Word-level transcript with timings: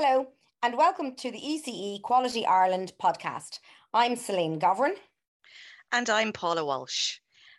Hello, 0.00 0.28
and 0.62 0.76
welcome 0.76 1.16
to 1.16 1.32
the 1.32 1.40
ECE 1.40 2.00
Quality 2.02 2.46
Ireland 2.46 2.92
podcast. 3.02 3.58
I'm 3.92 4.14
Celine 4.14 4.60
Govern. 4.60 4.92
And 5.90 6.08
I'm 6.08 6.32
Paula 6.32 6.64
Walsh. 6.64 7.18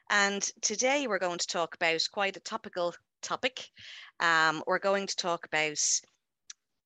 And 0.09 0.41
today 0.61 1.05
we're 1.05 1.19
going 1.19 1.39
to 1.39 1.47
talk 1.47 1.75
about 1.75 1.99
quite 2.13 2.37
a 2.37 2.39
topical 2.39 2.95
topic. 3.21 3.67
Um, 4.21 4.63
we're 4.65 4.79
going 4.79 5.05
to 5.07 5.15
talk 5.17 5.47
about 5.47 5.79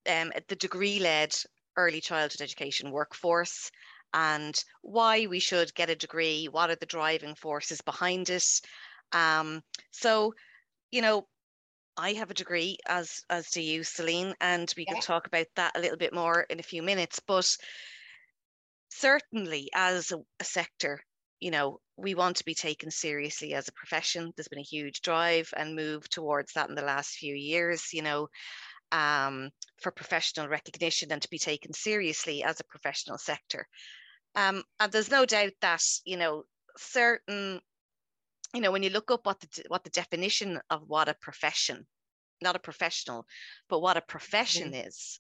um, 0.10 0.32
the 0.48 0.56
degree 0.56 0.98
led 0.98 1.36
early 1.78 2.02
childhood 2.02 2.42
education 2.42 2.90
workforce 2.90 3.70
and 4.12 4.56
why 4.82 5.28
we 5.28 5.40
should 5.40 5.76
get 5.76 5.92
a 5.92 5.96
degree, 5.96 6.48
what 6.50 6.72
are 6.72 6.78
the 6.78 6.88
driving 6.88 7.36
forces 7.36 7.80
behind 7.82 8.32
it. 8.32 8.60
Um, 9.12 9.62
so, 9.92 10.34
you 10.90 11.04
know, 11.04 11.28
I 11.98 12.14
have 12.14 12.32
a 12.32 12.36
degree, 12.36 12.78
as 12.88 13.22
as 13.30 13.50
do 13.50 13.62
you, 13.62 13.84
Celine, 13.84 14.34
and 14.42 14.72
we 14.76 14.86
yeah. 14.88 14.94
can 14.94 15.02
talk 15.02 15.28
about 15.28 15.48
that 15.56 15.78
a 15.78 15.80
little 15.80 15.98
bit 15.98 16.14
more 16.14 16.42
in 16.42 16.60
a 16.60 16.64
few 16.64 16.82
minutes. 16.82 17.20
But 17.20 17.56
certainly, 18.90 19.70
as 19.74 20.12
a, 20.12 20.18
a 20.40 20.44
sector, 20.44 21.02
you 21.40 21.52
know, 21.52 21.80
we 21.98 22.16
want 22.16 22.38
to 22.38 22.46
be 22.46 22.56
taken 22.56 22.90
seriously 22.90 23.54
as 23.54 23.68
a 23.68 23.74
profession. 23.74 24.34
There's 24.36 24.48
been 24.48 24.60
a 24.60 24.64
huge 24.64 25.02
drive 25.02 25.54
and 25.56 25.76
move 25.76 26.10
towards 26.10 26.54
that 26.54 26.70
in 26.70 26.76
the 26.76 26.82
last 26.82 27.16
few 27.16 27.36
years. 27.36 27.94
You 27.94 28.02
know, 28.02 28.28
um, 28.92 29.50
for 29.82 29.92
professional 29.92 30.48
recognition 30.48 31.12
and 31.12 31.22
to 31.22 31.30
be 31.30 31.40
taken 31.40 31.74
seriously 31.74 32.44
as 32.44 32.60
a 32.60 32.66
professional 32.66 33.18
sector. 33.18 33.68
Um, 34.36 34.64
and 34.80 34.92
there's 34.92 35.12
no 35.12 35.26
doubt 35.26 35.54
that 35.62 35.84
you 36.06 36.18
know 36.18 36.44
certain 36.78 37.60
you 38.54 38.62
know 38.62 38.72
when 38.72 38.84
you 38.84 38.90
look 38.90 39.12
up 39.12 39.26
what 39.26 39.40
the 39.42 39.64
what 39.68 39.84
the 39.84 39.90
definition 39.90 40.60
of 40.70 40.84
what 40.88 41.10
a 41.10 41.16
profession 41.22 41.86
not 42.44 42.56
a 42.56 42.60
professional 42.60 43.26
but 43.70 43.82
what 43.82 43.98
a 43.98 44.02
profession 44.02 44.72
mm-hmm. 44.72 44.88
is 44.88 45.20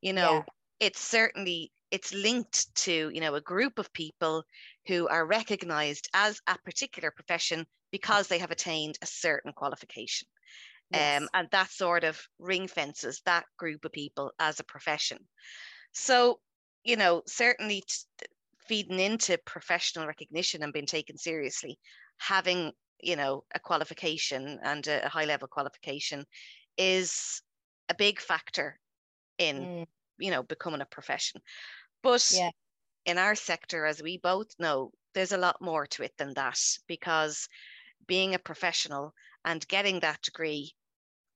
you 0.00 0.12
know 0.12 0.34
yeah. 0.34 0.42
it's 0.86 1.00
certainly 1.00 1.70
it's 1.90 2.12
linked 2.12 2.74
to 2.74 3.10
you 3.14 3.20
know 3.20 3.34
a 3.34 3.40
group 3.40 3.78
of 3.78 3.92
people 3.92 4.42
who 4.86 5.08
are 5.08 5.26
recognized 5.26 6.08
as 6.14 6.40
a 6.46 6.58
particular 6.64 7.10
profession 7.10 7.64
because 7.90 8.26
they 8.26 8.38
have 8.38 8.50
attained 8.50 8.96
a 9.02 9.06
certain 9.06 9.52
qualification 9.52 10.26
yes. 10.90 11.22
um, 11.22 11.28
and 11.34 11.48
that 11.52 11.70
sort 11.70 12.04
of 12.04 12.20
ring 12.38 12.66
fences 12.66 13.22
that 13.24 13.44
group 13.58 13.84
of 13.84 13.92
people 13.92 14.32
as 14.38 14.60
a 14.60 14.64
profession 14.64 15.18
so 15.92 16.38
you 16.82 16.96
know 16.96 17.22
certainly 17.26 17.82
t- 17.86 18.26
feeding 18.66 18.98
into 18.98 19.38
professional 19.44 20.06
recognition 20.06 20.62
and 20.62 20.72
being 20.72 20.86
taken 20.86 21.16
seriously 21.16 21.78
having 22.18 22.72
you 23.00 23.16
know 23.16 23.44
a 23.54 23.60
qualification 23.60 24.58
and 24.62 24.86
a, 24.86 25.08
high 25.08 25.24
level 25.24 25.48
qualification 25.48 26.24
is 26.76 27.42
a 27.88 27.94
big 27.94 28.20
factor 28.20 28.78
in 29.38 29.56
mm. 29.60 29.86
you 30.18 30.30
know 30.30 30.42
becoming 30.42 30.80
a 30.80 30.86
profession. 30.86 31.40
But 32.02 32.26
yeah. 32.32 32.50
in 33.06 33.18
our 33.18 33.34
sector 33.34 33.86
as 33.86 34.02
we 34.02 34.18
both 34.18 34.48
know 34.58 34.92
there's 35.14 35.32
a 35.32 35.38
lot 35.38 35.60
more 35.60 35.86
to 35.86 36.02
it 36.02 36.12
than 36.18 36.34
that 36.34 36.58
because 36.88 37.48
being 38.06 38.34
a 38.34 38.38
professional 38.38 39.14
and 39.44 39.66
getting 39.68 40.00
that 40.00 40.20
degree 40.22 40.72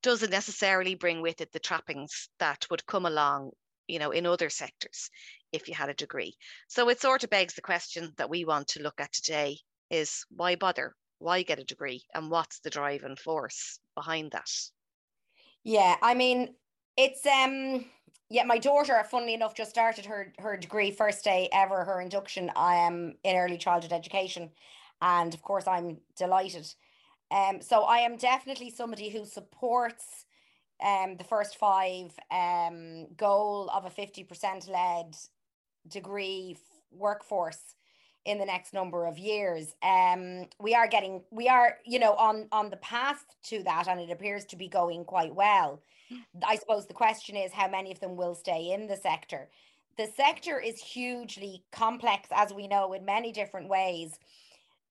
doesn't 0.02 0.30
necessarily 0.30 0.94
bring 0.94 1.22
with 1.22 1.40
it 1.40 1.52
the 1.52 1.58
trappings 1.58 2.28
that 2.38 2.66
would 2.70 2.86
come 2.86 3.06
along 3.06 3.50
you 3.86 3.98
know 3.98 4.10
in 4.10 4.26
other 4.26 4.50
sectors 4.50 5.10
if 5.52 5.68
you 5.68 5.74
had 5.74 5.88
a 5.88 5.94
degree. 5.94 6.36
So 6.68 6.88
it 6.88 7.00
sort 7.00 7.24
of 7.24 7.30
begs 7.30 7.54
the 7.54 7.62
question 7.62 8.12
that 8.16 8.30
we 8.30 8.44
want 8.44 8.68
to 8.68 8.82
look 8.82 9.00
at 9.00 9.12
today 9.12 9.58
is 9.90 10.24
why 10.30 10.56
bother? 10.56 10.94
Why 11.18 11.42
get 11.42 11.58
a 11.58 11.64
degree? 11.64 12.04
And 12.14 12.30
what's 12.30 12.60
the 12.60 12.70
driving 12.70 13.16
force 13.16 13.80
behind 13.94 14.32
that 14.32 14.50
yeah 15.64 15.96
i 16.02 16.14
mean 16.14 16.54
it's 16.96 17.24
um 17.26 17.84
yeah 18.30 18.44
my 18.44 18.58
daughter 18.58 19.02
funnily 19.10 19.34
enough 19.34 19.54
just 19.54 19.70
started 19.70 20.04
her 20.04 20.32
her 20.38 20.56
degree 20.56 20.90
first 20.90 21.24
day 21.24 21.48
ever 21.52 21.84
her 21.84 22.00
induction 22.00 22.50
i 22.56 22.74
am 22.76 23.16
in 23.24 23.36
early 23.36 23.58
childhood 23.58 23.92
education. 23.92 24.50
And 25.00 25.32
of 25.32 25.42
course 25.42 25.66
i'm 25.68 25.98
delighted. 26.16 26.66
Um 27.30 27.60
so 27.62 27.82
i 27.82 27.98
am 27.98 28.16
definitely 28.16 28.70
somebody 28.70 29.10
who 29.10 29.24
supports 29.24 30.26
um 30.84 31.16
the 31.16 31.24
first 31.24 31.56
five 31.56 32.12
um 32.30 33.06
goal 33.16 33.70
of 33.74 33.84
a 33.84 33.90
50% 33.90 34.68
led 34.68 35.16
degree 35.88 36.56
workforce 36.90 37.76
in 38.24 38.38
the 38.38 38.44
next 38.44 38.74
number 38.74 39.06
of 39.06 39.18
years. 39.18 39.74
Um, 39.82 40.46
we 40.60 40.74
are 40.74 40.86
getting, 40.86 41.22
we 41.30 41.48
are, 41.48 41.78
you 41.84 41.98
know, 41.98 42.14
on 42.14 42.46
on 42.52 42.70
the 42.70 42.76
path 42.78 43.24
to 43.44 43.62
that, 43.64 43.88
and 43.88 44.00
it 44.00 44.10
appears 44.10 44.44
to 44.46 44.56
be 44.56 44.68
going 44.68 45.04
quite 45.04 45.34
well. 45.34 45.82
I 46.46 46.56
suppose 46.56 46.86
the 46.86 46.94
question 46.94 47.36
is 47.36 47.52
how 47.52 47.68
many 47.68 47.92
of 47.92 48.00
them 48.00 48.16
will 48.16 48.34
stay 48.34 48.72
in 48.72 48.86
the 48.86 48.96
sector. 48.96 49.48
The 49.96 50.06
sector 50.16 50.60
is 50.60 50.80
hugely 50.80 51.64
complex, 51.72 52.28
as 52.30 52.52
we 52.52 52.68
know, 52.68 52.92
in 52.92 53.04
many 53.04 53.32
different 53.32 53.68
ways. 53.68 54.18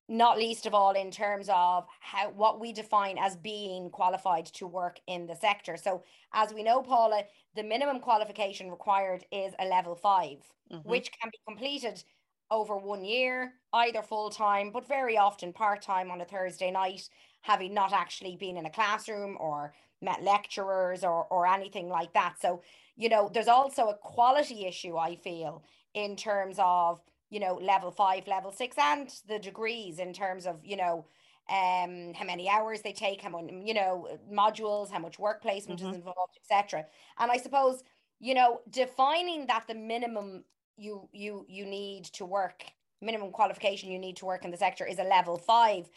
Not 0.10 0.38
least 0.38 0.66
of 0.66 0.74
all 0.74 0.92
in 0.92 1.12
terms 1.12 1.50
of 1.50 1.86
how 2.00 2.30
what 2.30 2.60
we 2.60 2.72
define 2.72 3.18
as 3.18 3.36
being 3.36 3.90
qualified 3.90 4.46
to 4.48 4.66
work 4.66 5.00
in 5.08 5.26
the 5.26 5.36
sector. 5.36 5.76
So, 5.76 6.04
as 6.34 6.54
we 6.54 6.64
know, 6.64 6.82
Paula, 6.82 7.24
the 7.56 7.64
minimum 7.64 8.00
qualification 8.00 8.70
required 8.70 9.26
is 9.32 9.54
a 9.60 9.66
level 9.66 9.96
5 9.96 10.38
mm-hmm. 10.72 10.90
which 10.90 11.12
can 11.12 11.30
be 11.30 11.40
completed 11.46 12.04
over 12.50 12.78
one 12.78 13.04
year, 13.04 13.54
either 13.74 14.02
full 14.02 14.30
time, 14.30 14.72
but 14.72 14.88
very 14.88 15.18
often 15.18 15.54
part 15.54 15.82
time 15.82 16.12
on 16.12 16.22
a 16.22 16.26
Thursday 16.26 16.72
night, 16.72 17.10
having 17.42 17.74
not 17.74 17.94
actually 17.94 18.36
been 18.36 18.58
in 18.58 18.66
a 18.66 18.70
classroom 18.70 19.38
or 19.40 19.74
met 20.02 20.24
lecturers 20.24 21.04
or, 21.04 21.26
or 21.26 21.48
anything 21.48 21.90
like 21.90 22.14
that. 22.14 22.36
So, 22.40 22.62
you 22.96 23.10
know, 23.10 23.30
there's 23.34 23.48
also 23.48 23.90
a 23.90 23.98
quality 23.98 24.66
issue, 24.66 24.98
I 24.98 25.16
feel, 25.16 25.64
in 25.94 26.16
terms 26.16 26.58
of, 26.60 27.02
you 27.30 27.40
know, 27.40 27.56
level 27.56 27.92
five, 27.92 28.28
level 28.28 28.52
six, 28.52 28.78
and 28.78 29.10
the 29.28 29.40
degrees 29.40 30.00
in 30.00 30.14
terms 30.14 30.46
of, 30.46 30.60
you 30.64 30.78
know, 30.78 31.06
um 31.50 32.14
how 32.14 32.26
many 32.26 32.50
hours 32.50 32.82
they 32.82 32.92
take 32.92 33.22
how 33.22 33.30
many 33.30 33.64
you 33.66 33.74
know 33.74 34.06
modules 34.30 34.92
how 34.92 35.00
much 35.00 35.18
work 35.18 35.42
placement 35.42 35.80
mm-hmm. 35.80 35.92
is 35.92 35.96
involved 35.96 36.38
etc 36.44 36.86
and 37.20 37.32
i 37.32 37.38
suppose 37.38 37.84
you 38.20 38.34
know 38.34 38.60
defining 38.70 39.46
that 39.48 39.64
the 39.66 39.74
minimum 39.74 40.44
you 40.78 41.10
you 41.12 41.46
you 41.48 41.66
need 41.66 42.06
to 42.06 42.26
work 42.26 42.64
minimum 43.02 43.32
qualification 43.32 43.92
you 43.92 44.00
need 44.00 44.18
to 44.18 44.26
work 44.26 44.46
in 44.46 44.52
the 44.52 44.58
sector 44.58 44.86
is 44.86 45.00
a 45.00 45.04
level 45.04 45.38
five. 45.38 45.90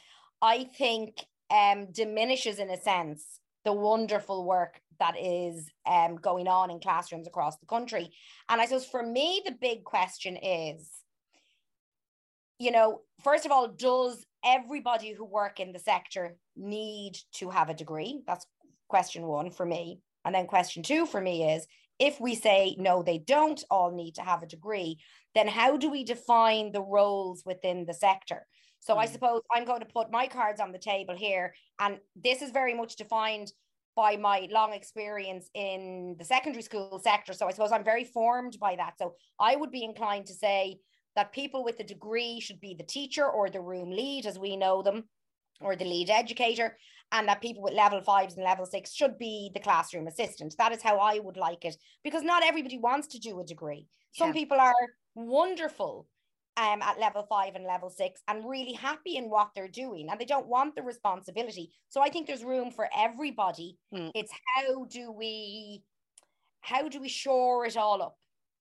I 0.43 0.65
think 0.77 1.25
um 1.51 1.89
diminishes 1.93 2.59
in 2.59 2.71
a 2.71 2.81
sense 2.81 3.41
the 3.65 3.73
wonderful 3.73 4.45
work 4.45 4.81
that 4.99 5.15
is 5.19 5.71
um 5.87 6.17
going 6.17 6.49
on 6.49 6.71
in 6.71 6.81
classrooms 6.81 7.27
across 7.27 7.57
the 7.59 7.67
country. 7.67 8.11
And 8.49 8.61
i 8.61 8.67
suppose 8.67 8.87
for 8.87 9.03
me 9.03 9.43
the 9.45 9.53
big 9.53 9.85
question 9.85 10.37
is 10.37 10.89
you 12.59 12.71
know 12.71 13.01
first 13.23 13.47
of 13.47 13.53
all 13.53 13.69
does 13.69 14.25
everybody 14.45 15.13
who 15.13 15.25
work 15.25 15.61
in 15.61 15.73
the 15.73 15.79
sector 15.79 16.37
need 16.57 17.19
to 17.35 17.51
have 17.51 17.69
a 17.69 17.75
degree? 17.75 18.23
That's 18.27 18.47
question 18.89 19.27
one 19.27 19.51
for 19.51 19.65
me. 19.65 20.01
And 20.25 20.35
then 20.35 20.47
question 20.47 20.83
two 20.83 21.07
for 21.07 21.21
me 21.21 21.55
is 21.55 21.67
if 22.01 22.19
we 22.21 22.35
say 22.35 22.75
no, 22.79 23.03
they 23.03 23.19
don't 23.19 23.63
all 23.71 23.93
need 23.93 24.17
to 24.17 24.23
have 24.23 24.43
a 24.43 24.47
degree, 24.47 24.99
then 25.35 25.47
how 25.47 25.77
do 25.77 25.91
we 25.91 26.03
define 26.03 26.73
the 26.73 26.81
roles 26.83 27.45
within 27.45 27.85
the 27.87 27.95
sector? 27.95 28.47
So 28.81 28.95
mm. 28.97 28.99
I 28.99 29.07
suppose 29.07 29.43
I'm 29.55 29.67
going 29.67 29.81
to 29.81 29.87
put 29.87 30.11
my 30.11 30.27
cards 30.27 30.61
on 30.61 30.73
the 30.73 30.79
table 30.79 31.15
here, 31.15 31.55
and 31.79 31.99
this 32.17 32.43
is 32.43 32.51
very 32.51 32.75
much 32.75 32.97
defined 32.97 33.53
by 33.95 34.17
my 34.17 34.49
long 34.51 34.73
experience 34.73 35.51
in 35.55 36.17
the 36.19 36.25
secondary 36.25 36.63
school 36.63 37.01
sector. 37.03 37.35
So 37.35 37.47
I 37.47 37.53
suppose 37.53 37.71
I'm 37.71 37.85
very 37.85 38.05
formed 38.05 38.57
by 38.59 38.77
that. 38.77 38.95
So 38.99 39.15
I 39.39 39.57
would 39.57 39.71
be 39.71 39.85
inclined 39.85 40.27
to 40.27 40.35
say 40.35 40.79
that 41.17 41.33
people 41.33 41.65
with 41.65 41.81
a 41.81 41.85
degree 41.85 42.41
should 42.41 42.61
be 42.61 42.75
the 42.75 42.85
teacher 42.85 43.29
or 43.29 43.51
the 43.51 43.61
room 43.61 43.91
lead, 43.91 44.27
as 44.27 44.39
we 44.39 44.57
know 44.57 44.81
them, 44.81 45.05
or 45.61 45.77
the 45.77 45.85
lead 45.85 46.11
educator 46.11 46.77
and 47.13 47.29
that 47.29 47.43
people 47.43 47.63
with 47.63 47.75
level 47.75 48.01
fives 48.01 48.35
and 48.35 48.45
level 48.45 48.67
six 48.67 48.93
should 48.93 49.19
be 49.19 49.51
the 49.55 49.61
classroom 49.61 50.07
assistant. 50.07 50.55
That 50.59 50.73
is 50.73 50.83
how 50.83 50.99
I 50.99 51.19
would 51.19 51.37
like 51.37 51.65
it 51.65 51.77
because 52.05 52.23
not 52.23 52.45
everybody 52.45 52.79
wants 52.79 53.09
to 53.09 53.19
do 53.19 53.41
a 53.41 53.45
degree. 53.45 53.87
Some 54.13 54.29
yeah. 54.29 54.35
people 54.35 54.59
are 54.61 54.75
wonderful 55.15 56.07
um, 56.57 56.83
at 56.83 57.01
level 57.01 57.27
five 57.29 57.55
and 57.55 57.65
level 57.65 57.91
six 57.91 58.21
and 58.29 58.49
really 58.49 58.73
happy 58.73 59.17
in 59.17 59.31
what 59.31 59.51
they're 59.55 59.69
doing 59.69 60.09
and 60.11 60.21
they 60.21 60.25
don't 60.25 60.49
want 60.49 60.77
the 60.77 60.83
responsibility. 60.83 61.71
So 61.89 62.01
I 62.01 62.11
think 62.11 62.27
there's 62.27 62.45
room 62.45 62.71
for 62.71 62.89
everybody. 62.97 63.77
Mm. 63.95 64.11
It's 64.15 64.33
how 64.55 64.85
do 64.85 65.13
we 65.13 65.83
how 66.61 66.89
do 66.89 67.01
we 67.01 67.09
shore 67.09 67.67
it 67.67 67.77
all 67.77 68.03
up? 68.03 68.17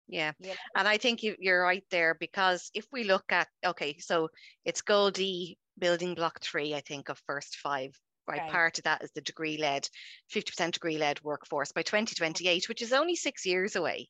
Yeah. 0.07 0.31
yeah. 0.39 0.55
And 0.75 0.87
I 0.87 0.97
think 0.97 1.21
you, 1.21 1.35
you're 1.39 1.61
right 1.61 1.83
there 1.91 2.15
because 2.19 2.71
if 2.73 2.85
we 2.91 3.03
look 3.03 3.25
at, 3.29 3.47
okay, 3.63 3.97
so 3.99 4.29
it's 4.65 4.81
Goldie 4.81 5.57
building 5.79 6.15
block 6.15 6.41
three, 6.41 6.75
I 6.75 6.81
think, 6.81 7.09
of 7.09 7.19
first 7.25 7.57
five 7.57 7.99
right? 8.29 8.41
Okay. 8.41 8.51
Part 8.51 8.77
of 8.77 8.83
that 8.83 9.03
is 9.03 9.11
the 9.11 9.21
degree 9.21 9.57
led, 9.57 9.89
50% 10.33 10.73
degree 10.73 10.97
led 10.97 11.21
workforce 11.23 11.71
by 11.71 11.81
2028, 11.81 12.69
which 12.69 12.81
is 12.81 12.93
only 12.93 13.15
six 13.15 13.45
years 13.45 13.75
away. 13.75 14.07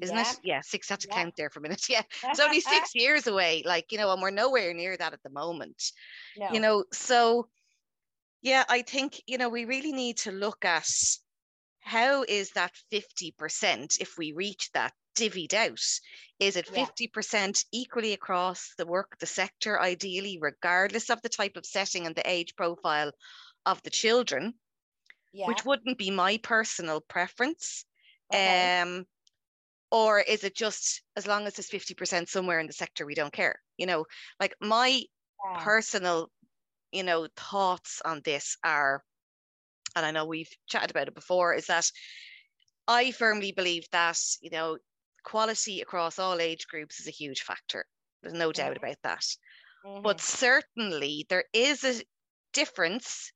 Isn't 0.00 0.16
yeah. 0.16 0.30
it? 0.30 0.38
Yeah, 0.42 0.60
six. 0.62 0.88
Had 0.88 1.00
to 1.00 1.08
yeah. 1.08 1.22
count 1.22 1.34
there 1.36 1.50
for 1.50 1.58
a 1.58 1.62
minute. 1.62 1.84
Yeah, 1.90 2.02
it's 2.24 2.40
only 2.40 2.60
six 2.74 2.94
years 2.94 3.26
away. 3.26 3.62
Like 3.66 3.90
you 3.90 3.98
know, 3.98 4.12
and 4.12 4.22
we're 4.22 4.30
nowhere 4.30 4.72
near 4.72 4.96
that 4.96 5.12
at 5.12 5.22
the 5.22 5.30
moment. 5.30 5.82
No. 6.36 6.50
You 6.52 6.60
know, 6.60 6.84
so 6.92 7.48
yeah, 8.42 8.64
I 8.68 8.82
think 8.82 9.20
you 9.26 9.38
know 9.38 9.48
we 9.48 9.64
really 9.64 9.92
need 9.92 10.18
to 10.18 10.30
look 10.30 10.64
at 10.64 10.88
how 11.80 12.24
is 12.28 12.50
that 12.50 12.72
50% 12.92 14.00
if 14.00 14.18
we 14.18 14.32
reach 14.32 14.70
that 14.74 14.92
divvied 15.18 15.54
out? 15.54 15.80
Is 16.38 16.56
it 16.56 16.66
50% 16.66 17.64
equally 17.72 18.12
across 18.12 18.72
the 18.78 18.86
work, 18.86 19.18
the 19.18 19.26
sector, 19.26 19.80
ideally, 19.80 20.38
regardless 20.40 21.10
of 21.10 21.20
the 21.22 21.28
type 21.28 21.56
of 21.56 21.66
setting 21.66 22.06
and 22.06 22.14
the 22.14 22.28
age 22.28 22.54
profile 22.56 23.10
of 23.66 23.82
the 23.82 23.90
children? 23.90 24.54
Yeah. 25.32 25.46
Which 25.46 25.64
wouldn't 25.64 25.98
be 25.98 26.10
my 26.10 26.38
personal 26.38 27.00
preference. 27.00 27.84
Okay. 28.32 28.80
Um, 28.80 29.04
or 29.90 30.20
is 30.20 30.44
it 30.44 30.54
just 30.54 31.02
as 31.16 31.26
long 31.26 31.46
as 31.46 31.58
it's 31.58 31.70
50% 31.70 32.28
somewhere 32.28 32.60
in 32.60 32.66
the 32.66 32.72
sector, 32.72 33.04
we 33.04 33.14
don't 33.14 33.32
care? 33.32 33.60
You 33.76 33.86
know, 33.86 34.04
like 34.38 34.54
my 34.60 34.88
yeah. 34.88 35.64
personal, 35.64 36.30
you 36.92 37.02
know, 37.02 37.26
thoughts 37.36 38.00
on 38.04 38.20
this 38.24 38.56
are, 38.62 39.02
and 39.96 40.04
I 40.04 40.10
know 40.10 40.26
we've 40.26 40.50
chatted 40.68 40.90
about 40.90 41.08
it 41.08 41.14
before, 41.14 41.54
is 41.54 41.66
that 41.66 41.90
I 42.86 43.10
firmly 43.10 43.52
believe 43.52 43.86
that, 43.92 44.18
you 44.40 44.50
know, 44.50 44.78
quality 45.24 45.80
across 45.80 46.18
all 46.18 46.40
age 46.40 46.66
groups 46.68 47.00
is 47.00 47.08
a 47.08 47.12
huge 47.12 47.42
factor. 47.42 47.84
There's 48.22 48.34
no 48.34 48.52
doubt 48.52 48.74
mm-hmm. 48.74 48.84
about 48.84 48.96
that. 49.02 49.24
Mm-hmm. 49.86 50.02
But 50.02 50.20
certainly 50.20 51.26
there 51.28 51.44
is 51.52 51.84
a 51.84 52.02
difference 52.52 53.32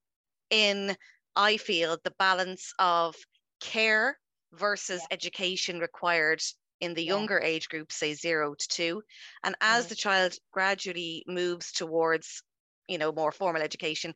in, 0.51 0.97
I 1.37 1.57
feel, 1.57 1.99
the 2.03 2.13
balance 2.19 2.73
of 2.79 3.15
care 3.61 4.19
versus 4.53 5.01
yeah. 5.01 5.15
education 5.15 5.79
required 5.79 6.43
in 6.81 6.95
the 6.95 7.05
yeah. 7.05 7.13
younger 7.13 7.39
age 7.39 7.69
group, 7.69 7.93
say 7.93 8.13
zero 8.13 8.55
to 8.59 8.69
two. 8.69 9.03
And 9.45 9.55
as 9.61 9.85
mm-hmm. 9.85 9.89
the 9.91 9.95
child 9.95 10.35
gradually 10.53 11.25
moves 11.29 11.73
towards, 11.73 12.43
you 12.89 12.99
know, 12.99 13.13
more 13.13 13.33
formal 13.33 13.63
education, 13.63 14.13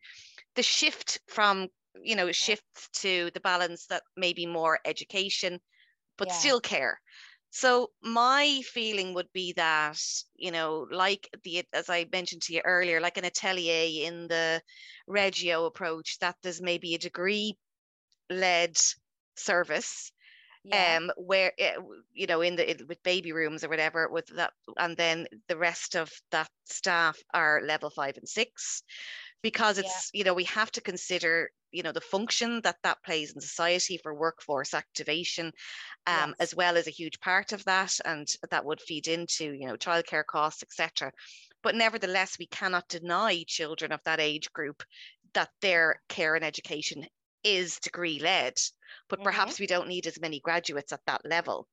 the 0.56 0.62
shift 0.62 1.20
from, 1.28 1.68
you 2.02 2.16
know, 2.16 2.30
shifts 2.32 2.88
to 2.94 3.30
the 3.34 3.40
balance 3.40 3.86
that 3.86 4.02
maybe 4.16 4.46
more 4.46 4.80
education, 4.84 5.60
but 6.18 6.28
yeah. 6.28 6.34
still 6.34 6.60
care. 6.60 7.00
So 7.56 7.90
my 8.02 8.60
feeling 8.66 9.14
would 9.14 9.32
be 9.32 9.54
that, 9.54 9.98
you 10.34 10.50
know, 10.50 10.86
like 10.90 11.26
the 11.42 11.64
as 11.72 11.88
I 11.88 12.06
mentioned 12.12 12.42
to 12.42 12.52
you 12.52 12.60
earlier, 12.62 13.00
like 13.00 13.16
an 13.16 13.24
atelier 13.24 14.06
in 14.06 14.28
the 14.28 14.60
Reggio 15.06 15.64
approach, 15.64 16.18
that 16.18 16.36
there's 16.42 16.60
maybe 16.60 16.94
a 16.94 16.98
degree 16.98 17.56
led 18.28 18.76
service 19.36 20.12
yeah. 20.64 20.96
um 20.96 21.10
where 21.16 21.52
it, 21.58 21.76
eh, 21.78 21.82
you 22.12 22.26
know 22.26 22.40
in 22.40 22.56
the 22.56 22.70
in, 22.70 22.86
with 22.88 23.02
baby 23.02 23.32
rooms 23.32 23.62
or 23.62 23.68
whatever 23.68 24.08
with 24.08 24.26
that 24.36 24.52
and 24.78 24.96
then 24.96 25.26
the 25.48 25.56
rest 25.56 25.94
of 25.94 26.10
that 26.32 26.48
staff 26.64 27.16
are 27.32 27.62
level 27.64 27.90
five 27.90 28.16
and 28.16 28.28
six 28.28 28.82
because 29.46 29.78
it's 29.78 30.10
yeah. 30.12 30.18
you 30.18 30.24
know 30.24 30.34
we 30.34 30.42
have 30.42 30.72
to 30.72 30.80
consider 30.80 31.48
you 31.70 31.82
know 31.84 31.92
the 31.92 32.00
function 32.00 32.60
that 32.62 32.76
that 32.82 32.98
plays 33.04 33.32
in 33.32 33.40
society 33.40 33.96
for 34.02 34.12
workforce 34.12 34.74
activation 34.74 35.46
um, 36.08 36.30
yes. 36.30 36.34
as 36.40 36.54
well 36.56 36.76
as 36.76 36.88
a 36.88 36.98
huge 37.00 37.20
part 37.20 37.52
of 37.52 37.64
that 37.64 37.92
and 38.04 38.26
that 38.50 38.64
would 38.64 38.80
feed 38.80 39.06
into 39.06 39.52
you 39.52 39.68
know 39.68 39.76
childcare 39.76 40.26
costs 40.26 40.64
etc 40.64 41.12
but 41.62 41.76
nevertheless 41.76 42.36
we 42.40 42.46
cannot 42.46 42.88
deny 42.88 43.44
children 43.46 43.92
of 43.92 44.00
that 44.04 44.18
age 44.18 44.52
group 44.52 44.82
that 45.34 45.50
their 45.60 46.00
care 46.08 46.34
and 46.34 46.44
education 46.44 47.06
is 47.44 47.78
degree 47.78 48.18
led, 48.18 48.54
but 49.08 49.20
mm-hmm. 49.20 49.24
perhaps 49.26 49.60
we 49.60 49.68
don't 49.68 49.86
need 49.86 50.06
as 50.08 50.20
many 50.20 50.40
graduates 50.40 50.92
at 50.92 51.00
that 51.06 51.20
level. 51.24 51.68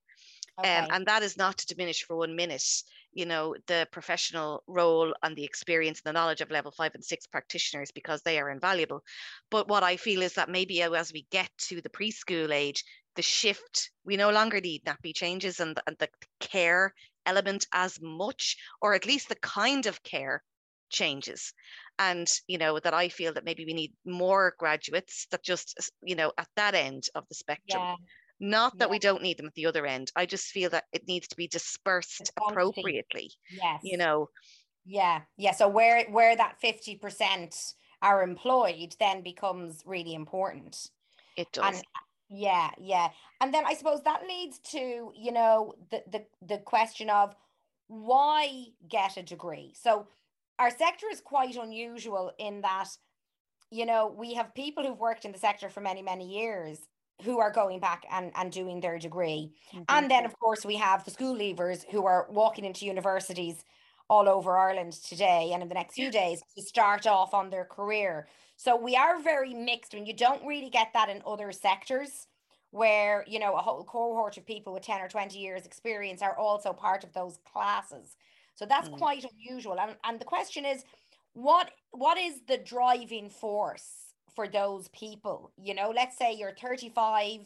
Um, 0.60 0.66
okay. 0.66 0.78
Um, 0.78 0.88
and 0.92 1.06
that 1.08 1.24
is 1.24 1.36
not 1.36 1.58
to 1.58 1.66
diminish 1.66 2.04
for 2.04 2.16
one 2.16 2.36
minute, 2.36 2.84
you 3.14 3.26
know, 3.26 3.56
the 3.68 3.88
professional 3.92 4.64
role 4.68 5.14
and 5.24 5.36
the 5.36 5.44
experience 5.44 6.02
and 6.04 6.10
the 6.10 6.20
knowledge 6.20 6.42
of 6.42 6.52
level 6.52 6.72
five 6.72 6.96
and 6.96 7.04
six 7.04 7.28
practitioners 7.28 7.92
because 7.92 8.22
they 8.22 8.40
are 8.40 8.50
invaluable. 8.50 9.04
But 9.50 9.68
what 9.68 9.84
I 9.84 9.98
feel 9.98 10.22
is 10.22 10.34
that 10.34 10.50
maybe 10.50 10.82
as 10.82 11.14
we 11.14 11.26
get 11.32 11.50
to 11.70 11.82
the 11.82 11.90
preschool 11.90 12.52
age, 12.52 12.84
the 13.16 13.22
shift, 13.22 13.92
we 14.04 14.18
no 14.18 14.32
longer 14.32 14.60
need 14.60 14.84
nappy 14.86 15.14
changes 15.14 15.60
and, 15.60 15.80
and 15.88 15.96
the 16.00 16.10
care 16.40 16.94
element 17.26 17.66
as 17.72 18.00
much, 18.02 18.58
or 18.82 18.94
at 18.94 19.06
least 19.06 19.30
the 19.30 19.36
kind 19.36 19.86
of 19.86 20.02
care 20.04 20.44
changes 20.90 21.54
and 21.98 22.28
you 22.48 22.58
know 22.58 22.80
that 22.80 22.94
i 22.94 23.10
feel 23.10 23.34
that 23.34 23.44
maybe 23.44 23.66
we 23.66 23.74
need 23.74 23.92
more 24.06 24.54
graduates 24.60 25.26
that 25.32 25.44
just 25.44 25.92
you 26.04 26.16
know 26.16 26.32
at 26.38 26.48
that 26.56 26.76
end 26.76 27.08
of 27.16 27.28
the 27.30 27.36
spectrum 27.36 27.82
yeah. 27.82 27.96
Not 28.40 28.78
that 28.78 28.88
yeah. 28.88 28.92
we 28.92 29.00
don't 29.00 29.22
need 29.22 29.38
them 29.38 29.46
at 29.46 29.54
the 29.56 29.66
other 29.66 29.86
end 29.86 30.12
i 30.16 30.26
just 30.26 30.48
feel 30.48 30.70
that 30.70 30.86
it 30.92 31.08
needs 31.08 31.28
to 31.28 31.36
be 31.36 31.48
dispersed 31.48 32.32
appropriately 32.48 33.32
yes. 33.52 33.80
you 33.84 33.98
know? 33.98 34.30
Yeah 34.86 35.22
yeah 35.38 35.54
so 35.54 35.68
where 35.68 36.06
where 36.06 36.36
that 36.36 36.56
50% 36.64 37.74
are 38.02 38.22
employed 38.22 38.96
then 39.00 39.24
becomes 39.24 39.82
really 39.86 40.14
important. 40.14 40.90
It 41.38 41.48
does. 41.54 41.76
and, 41.76 41.84
yeah 42.30 42.72
yeah 42.78 43.10
and 43.42 43.54
then 43.54 43.64
i 43.66 43.74
suppose 43.76 44.02
that 44.04 44.24
leads 44.28 44.60
to 44.60 45.12
you 45.16 45.32
know 45.32 45.76
the 45.92 46.02
the, 46.12 46.26
the 46.42 46.58
question 46.58 47.10
of 47.10 47.36
why 47.88 48.66
get 48.88 49.18
a 49.18 49.24
degree? 49.24 49.74
So 49.80 50.08
our 50.60 50.72
sector 50.72 51.08
is 51.12 51.22
quite 51.22 51.56
unusual 51.56 52.32
in 52.40 52.62
that, 52.62 52.90
you 53.72 53.86
know, 53.86 54.14
we 54.18 54.34
have 54.34 54.56
people 54.56 54.84
who've 54.84 55.00
worked 55.00 55.26
in 55.26 55.32
the 55.32 55.40
sector 55.40 55.70
for 55.70 55.82
many, 55.82 56.02
many 56.02 56.28
years 56.28 56.80
who 57.22 57.40
are 57.40 57.52
going 57.52 57.80
back 57.80 58.06
and, 58.12 58.32
and 58.36 58.52
doing 58.52 58.80
their 58.80 59.00
degree. 59.00 59.54
Mm-hmm. 59.74 59.84
And 59.90 60.10
then, 60.10 60.26
of 60.26 60.38
course, 60.40 60.66
we 60.66 60.76
have 60.76 61.06
the 61.06 61.12
school 61.12 61.36
leavers 61.36 61.86
who 61.90 62.06
are 62.06 62.28
walking 62.30 62.66
into 62.66 62.86
universities 62.86 63.64
all 64.10 64.28
over 64.28 64.58
Ireland 64.58 64.94
today 64.94 65.52
and 65.54 65.64
in 65.64 65.70
the 65.70 65.76
next 65.76 65.94
few 65.94 66.12
days 66.12 66.42
to 66.56 66.62
start 66.64 67.08
off 67.08 67.34
on 67.34 67.50
their 67.50 67.66
career. 67.66 68.28
So 68.58 68.76
we 68.76 68.96
are 68.96 69.22
very 69.22 69.54
mixed 69.54 69.94
when 69.94 70.06
you 70.06 70.14
don't 70.14 70.46
really 70.46 70.70
get 70.70 70.90
that 70.94 71.10
in 71.10 71.22
other 71.26 71.52
sectors 71.52 72.28
where, 72.72 73.24
you 73.28 73.40
know, 73.40 73.54
a 73.54 73.62
whole 73.62 73.84
cohort 73.84 74.38
of 74.38 74.46
people 74.46 74.74
with 74.74 74.84
10 74.84 75.00
or 75.00 75.08
20 75.08 75.38
years 75.38 75.66
experience 75.66 76.22
are 76.22 76.38
also 76.38 76.74
part 76.74 77.04
of 77.04 77.14
those 77.14 77.38
classes. 77.52 78.18
So 78.56 78.66
that's 78.66 78.90
mm. 78.90 78.98
quite 78.98 79.26
unusual. 79.32 79.80
And, 79.80 79.96
and 80.04 80.20
the 80.20 80.26
question 80.26 80.66
is, 80.66 80.84
what 81.34 81.72
what 81.92 82.18
is 82.18 82.42
the 82.48 82.58
driving 82.58 83.30
force 83.30 84.03
for 84.36 84.48
those 84.48 84.88
people? 84.90 85.52
You 85.58 85.74
know, 85.76 85.92
let's 85.96 86.18
say 86.18 86.34
you're 86.34 86.56
35, 86.56 87.42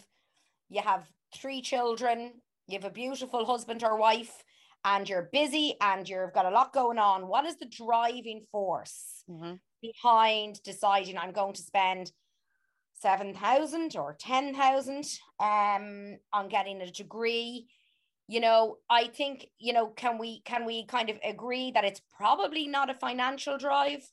you 0.69 0.81
have 0.81 1.07
three 1.35 1.61
children, 1.61 2.33
you 2.67 2.77
have 2.77 2.89
a 2.89 2.93
beautiful 2.93 3.45
husband 3.45 3.83
or 3.83 3.97
wife, 3.97 4.43
and 4.85 5.07
you're 5.07 5.29
busy 5.31 5.75
and 5.81 6.07
you've 6.07 6.33
got 6.33 6.45
a 6.45 6.51
lot 6.51 6.73
going 6.73 6.97
on. 6.97 7.27
What 7.27 7.45
is 7.45 7.57
the 7.57 7.65
driving 7.65 8.45
force 8.51 9.23
mm-hmm. 9.29 9.53
behind 9.81 10.61
deciding 10.63 11.17
I'm 11.17 11.31
going 11.31 11.53
to 11.53 11.61
spend 11.61 12.11
7,000 13.01 13.95
or 13.95 14.15
10,000 14.19 15.05
um, 15.39 16.17
on 16.33 16.49
getting 16.49 16.81
a 16.81 16.91
degree? 16.91 17.67
you 18.27 18.39
know 18.39 18.77
i 18.89 19.07
think 19.07 19.47
you 19.57 19.73
know 19.73 19.87
can 19.87 20.17
we 20.17 20.41
can 20.41 20.65
we 20.65 20.85
kind 20.85 21.09
of 21.09 21.17
agree 21.23 21.71
that 21.71 21.85
it's 21.85 22.01
probably 22.15 22.67
not 22.67 22.89
a 22.89 22.93
financial 22.93 23.57
drive 23.57 24.09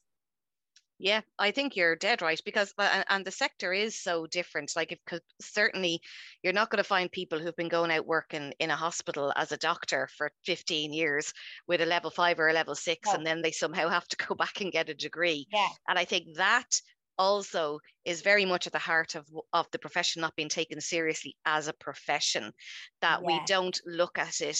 yeah 0.98 1.20
i 1.38 1.50
think 1.50 1.74
you're 1.74 1.96
dead 1.96 2.22
right 2.22 2.40
because 2.44 2.72
uh, 2.78 3.02
and 3.08 3.24
the 3.24 3.30
sector 3.30 3.72
is 3.72 4.00
so 4.00 4.26
different 4.26 4.72
like 4.76 4.92
if 4.92 5.20
certainly 5.40 6.00
you're 6.42 6.52
not 6.52 6.70
going 6.70 6.78
to 6.78 6.84
find 6.84 7.10
people 7.10 7.38
who've 7.38 7.56
been 7.56 7.68
going 7.68 7.90
out 7.90 8.06
working 8.06 8.52
in 8.60 8.70
a 8.70 8.76
hospital 8.76 9.32
as 9.36 9.50
a 9.50 9.56
doctor 9.56 10.08
for 10.16 10.30
15 10.44 10.92
years 10.92 11.32
with 11.66 11.80
a 11.80 11.86
level 11.86 12.10
5 12.10 12.38
or 12.38 12.48
a 12.48 12.52
level 12.52 12.74
6 12.74 13.12
and 13.12 13.26
then 13.26 13.42
they 13.42 13.50
somehow 13.50 13.88
have 13.88 14.06
to 14.08 14.16
go 14.28 14.34
back 14.34 14.60
and 14.60 14.72
get 14.72 14.88
a 14.88 14.94
degree 14.94 15.46
yeah. 15.52 15.68
and 15.88 15.98
i 15.98 16.04
think 16.04 16.26
that 16.36 16.80
also 17.18 17.78
is 18.04 18.22
very 18.22 18.44
much 18.44 18.66
at 18.66 18.72
the 18.72 18.78
heart 18.78 19.14
of, 19.14 19.26
of 19.52 19.66
the 19.70 19.78
profession 19.78 20.20
not 20.22 20.36
being 20.36 20.48
taken 20.48 20.80
seriously 20.80 21.36
as 21.44 21.68
a 21.68 21.72
profession, 21.72 22.52
that 23.00 23.20
yeah. 23.20 23.26
we 23.26 23.40
don't 23.46 23.80
look 23.86 24.18
at 24.18 24.40
it. 24.40 24.58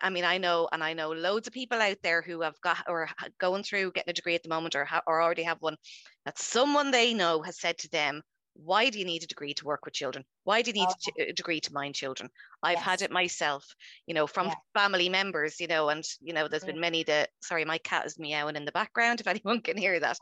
I 0.00 0.10
mean, 0.10 0.24
I 0.24 0.38
know, 0.38 0.68
and 0.72 0.82
I 0.82 0.92
know 0.92 1.10
loads 1.12 1.46
of 1.46 1.54
people 1.54 1.80
out 1.80 1.98
there 2.02 2.22
who 2.22 2.40
have 2.42 2.60
got 2.60 2.84
or 2.88 3.08
going 3.38 3.62
through 3.62 3.92
getting 3.92 4.10
a 4.10 4.14
degree 4.14 4.34
at 4.34 4.42
the 4.42 4.48
moment 4.48 4.74
or, 4.74 4.84
ha- 4.84 5.02
or 5.06 5.22
already 5.22 5.42
have 5.42 5.60
one, 5.60 5.76
that 6.24 6.38
someone 6.38 6.90
they 6.90 7.14
know 7.14 7.42
has 7.42 7.60
said 7.60 7.78
to 7.78 7.90
them, 7.90 8.22
why 8.54 8.90
do 8.90 8.98
you 8.98 9.04
need 9.04 9.22
a 9.22 9.26
degree 9.26 9.54
to 9.54 9.64
work 9.64 9.84
with 9.84 9.94
children? 9.94 10.24
Why 10.44 10.60
do 10.62 10.70
you 10.70 10.74
need 10.74 10.88
oh. 10.88 11.22
a 11.28 11.32
degree 11.32 11.60
to 11.60 11.72
mind 11.72 11.94
children? 11.94 12.28
I've 12.62 12.76
yes. 12.76 12.84
had 12.84 13.02
it 13.02 13.10
myself, 13.10 13.64
you 14.06 14.14
know, 14.14 14.26
from 14.26 14.48
yeah. 14.48 14.54
family 14.74 15.08
members, 15.08 15.58
you 15.58 15.66
know, 15.66 15.88
and 15.88 16.04
you 16.20 16.34
know, 16.34 16.48
there's 16.48 16.64
been 16.64 16.80
many 16.80 17.02
that 17.04 17.30
sorry, 17.40 17.64
my 17.64 17.78
cat 17.78 18.04
is 18.04 18.18
meowing 18.18 18.56
in 18.56 18.66
the 18.66 18.72
background 18.72 19.20
if 19.20 19.26
anyone 19.26 19.62
can 19.62 19.76
hear 19.76 19.98
that 20.00 20.18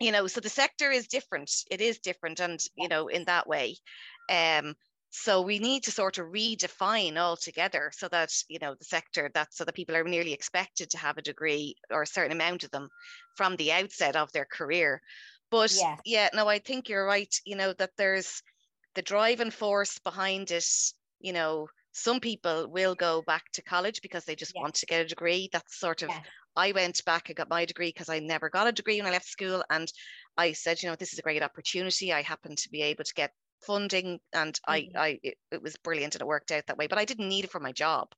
you 0.00 0.10
know 0.10 0.26
so 0.26 0.40
the 0.40 0.48
sector 0.48 0.90
is 0.90 1.06
different 1.06 1.50
it 1.70 1.80
is 1.80 1.98
different 1.98 2.40
and 2.40 2.60
you 2.76 2.88
know 2.88 3.06
in 3.06 3.24
that 3.24 3.46
way 3.46 3.76
um 4.28 4.74
so 5.16 5.40
we 5.40 5.60
need 5.60 5.84
to 5.84 5.92
sort 5.92 6.18
of 6.18 6.26
redefine 6.26 7.16
altogether 7.16 7.92
so 7.94 8.08
that 8.08 8.32
you 8.48 8.58
know 8.60 8.74
the 8.74 8.84
sector 8.84 9.30
that 9.32 9.54
so 9.54 9.64
that 9.64 9.74
people 9.74 9.94
are 9.94 10.02
nearly 10.02 10.32
expected 10.32 10.90
to 10.90 10.98
have 10.98 11.16
a 11.16 11.22
degree 11.22 11.76
or 11.90 12.02
a 12.02 12.06
certain 12.06 12.32
amount 12.32 12.64
of 12.64 12.70
them 12.72 12.88
from 13.36 13.54
the 13.56 13.70
outset 13.70 14.16
of 14.16 14.32
their 14.32 14.44
career 14.44 15.00
but 15.52 15.72
yeah, 15.76 15.96
yeah 16.04 16.28
no 16.34 16.48
i 16.48 16.58
think 16.58 16.88
you're 16.88 17.06
right 17.06 17.32
you 17.44 17.54
know 17.54 17.72
that 17.74 17.92
there's 17.96 18.42
the 18.96 19.02
driving 19.02 19.52
force 19.52 20.00
behind 20.00 20.50
it 20.50 20.66
you 21.20 21.32
know 21.32 21.68
some 21.92 22.18
people 22.18 22.66
will 22.68 22.96
go 22.96 23.22
back 23.22 23.44
to 23.52 23.62
college 23.62 24.02
because 24.02 24.24
they 24.24 24.34
just 24.34 24.52
yeah. 24.56 24.62
want 24.62 24.74
to 24.74 24.86
get 24.86 25.00
a 25.00 25.06
degree 25.06 25.48
that's 25.52 25.78
sort 25.78 26.02
of 26.02 26.08
yeah. 26.08 26.20
I 26.56 26.72
went 26.72 27.04
back 27.04 27.28
and 27.28 27.36
got 27.36 27.48
my 27.50 27.64
degree 27.64 27.88
because 27.88 28.08
I 28.08 28.20
never 28.20 28.48
got 28.48 28.68
a 28.68 28.72
degree 28.72 28.98
when 28.98 29.08
I 29.08 29.10
left 29.10 29.26
school. 29.26 29.64
And 29.70 29.92
I 30.36 30.52
said, 30.52 30.80
you 30.80 30.88
know, 30.88 30.94
this 30.94 31.12
is 31.12 31.18
a 31.18 31.22
great 31.22 31.42
opportunity. 31.42 32.12
I 32.12 32.22
happen 32.22 32.54
to 32.54 32.68
be 32.70 32.80
able 32.82 33.02
to 33.02 33.14
get 33.14 33.32
funding 33.66 34.20
and 34.32 34.58
I, 34.68 34.88
Mhm. 34.88 34.94
I 34.94 35.20
it, 35.22 35.38
it 35.52 35.62
was 35.62 35.76
brilliant 35.78 36.14
and 36.14 36.22
it 36.22 36.26
worked 36.28 36.52
out 36.52 36.66
that 36.66 36.76
way. 36.78 36.86
But 36.88 36.98
I 36.98 37.04
didn't 37.04 37.28
need 37.28 37.44
it 37.44 37.50
for 37.52 37.60
my 37.60 37.72
job. 37.72 38.14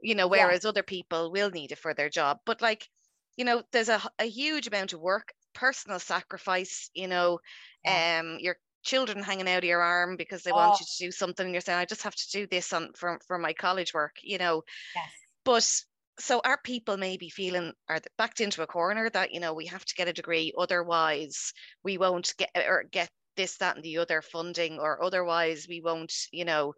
You 0.00 0.14
know, 0.14 0.28
whereas 0.28 0.64
other 0.64 0.82
people 0.82 1.32
will 1.32 1.50
need 1.50 1.72
it 1.72 1.78
for 1.78 1.94
their 1.94 2.08
job. 2.08 2.38
But 2.46 2.62
like, 2.62 2.88
you 3.36 3.44
know, 3.44 3.62
there's 3.72 3.88
a, 3.88 4.00
a 4.18 4.24
huge 4.26 4.66
amount 4.66 4.92
of 4.92 5.00
work, 5.00 5.32
personal 5.54 5.98
sacrifice, 5.98 6.90
you 6.94 7.08
know, 7.08 7.40
Yeah. 7.84 8.02
um, 8.20 8.38
your 8.38 8.56
children 8.84 9.22
hanging 9.22 9.48
out 9.48 9.58
of 9.58 9.64
your 9.64 9.82
arm 9.82 10.16
because 10.16 10.42
they 10.44 10.52
want 10.52 10.78
Oh, 10.78 10.80
you 10.80 10.86
to 10.86 11.04
do 11.06 11.10
something 11.10 11.44
and 11.46 11.54
you're 11.54 11.60
saying, 11.60 11.78
I 11.78 11.84
just 11.84 12.02
have 12.04 12.14
to 12.14 12.30
do 12.30 12.46
this 12.46 12.72
on 12.72 12.92
for, 12.94 13.18
for 13.26 13.38
my 13.38 13.52
college 13.52 13.92
work, 13.92 14.16
you 14.22 14.38
know. 14.38 14.62
yes. 14.94 15.32
But 15.44 15.82
so 16.20 16.40
are 16.44 16.60
people 16.62 16.96
maybe 16.96 17.28
feeling 17.28 17.72
are 17.88 18.00
backed 18.16 18.40
into 18.40 18.62
a 18.62 18.66
corner 18.68 19.10
that 19.10 19.32
you 19.32 19.40
know 19.40 19.54
we 19.54 19.66
have 19.66 19.84
to 19.84 19.94
get 19.96 20.08
a 20.08 20.12
degree, 20.12 20.52
otherwise 20.58 21.52
we 21.84 21.98
won't 21.98 22.34
get 22.38 22.50
or 22.56 22.84
get 22.84 23.10
this, 23.38 23.56
that, 23.58 23.76
and 23.76 23.84
the 23.84 23.98
other 23.98 24.20
funding, 24.20 24.78
or 24.78 25.02
otherwise 25.02 25.66
we 25.66 25.80
won't, 25.80 26.12
you 26.32 26.44
know, 26.44 26.74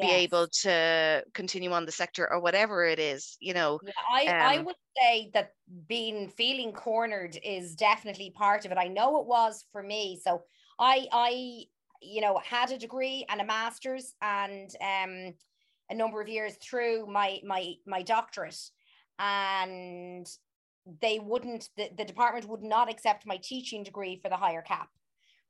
be 0.00 0.12
able 0.12 0.46
to 0.62 1.24
continue 1.34 1.72
on 1.72 1.86
the 1.86 1.92
sector 1.92 2.30
or 2.30 2.40
whatever 2.40 2.84
it 2.84 3.00
is, 3.00 3.36
you 3.40 3.54
know. 3.54 3.80
Yeah, 3.80 3.92
I, 4.10 4.34
I 4.40 4.58
Um, 4.58 4.66
would 4.66 4.76
say 4.98 5.30
that 5.34 5.54
being 5.86 6.28
feeling 6.28 6.72
cornered 6.72 7.38
is 7.42 7.76
definitely 7.76 8.30
part 8.30 8.64
of 8.64 8.72
it. 8.72 8.78
I 8.78 8.88
know 8.88 9.20
it 9.20 9.26
was 9.26 9.64
for 9.72 9.82
me. 9.82 10.20
So 10.22 10.44
I 10.78 11.06
I 11.12 11.64
you 12.02 12.20
know 12.20 12.38
had 12.44 12.70
a 12.70 12.78
degree 12.78 13.24
and 13.28 13.40
a 13.40 13.44
master's 13.44 14.14
and 14.20 14.70
um 14.80 15.34
a 15.90 15.94
number 15.94 16.20
of 16.20 16.28
years 16.28 16.56
through 16.56 17.06
my 17.06 17.40
my 17.44 17.74
my 17.86 18.02
doctorate 18.02 18.60
and 19.18 20.26
they 21.00 21.18
wouldn't 21.18 21.70
the, 21.76 21.90
the 21.96 22.04
department 22.04 22.46
would 22.48 22.62
not 22.62 22.90
accept 22.90 23.26
my 23.26 23.38
teaching 23.42 23.82
degree 23.82 24.18
for 24.22 24.28
the 24.28 24.36
higher 24.36 24.62
cap 24.62 24.90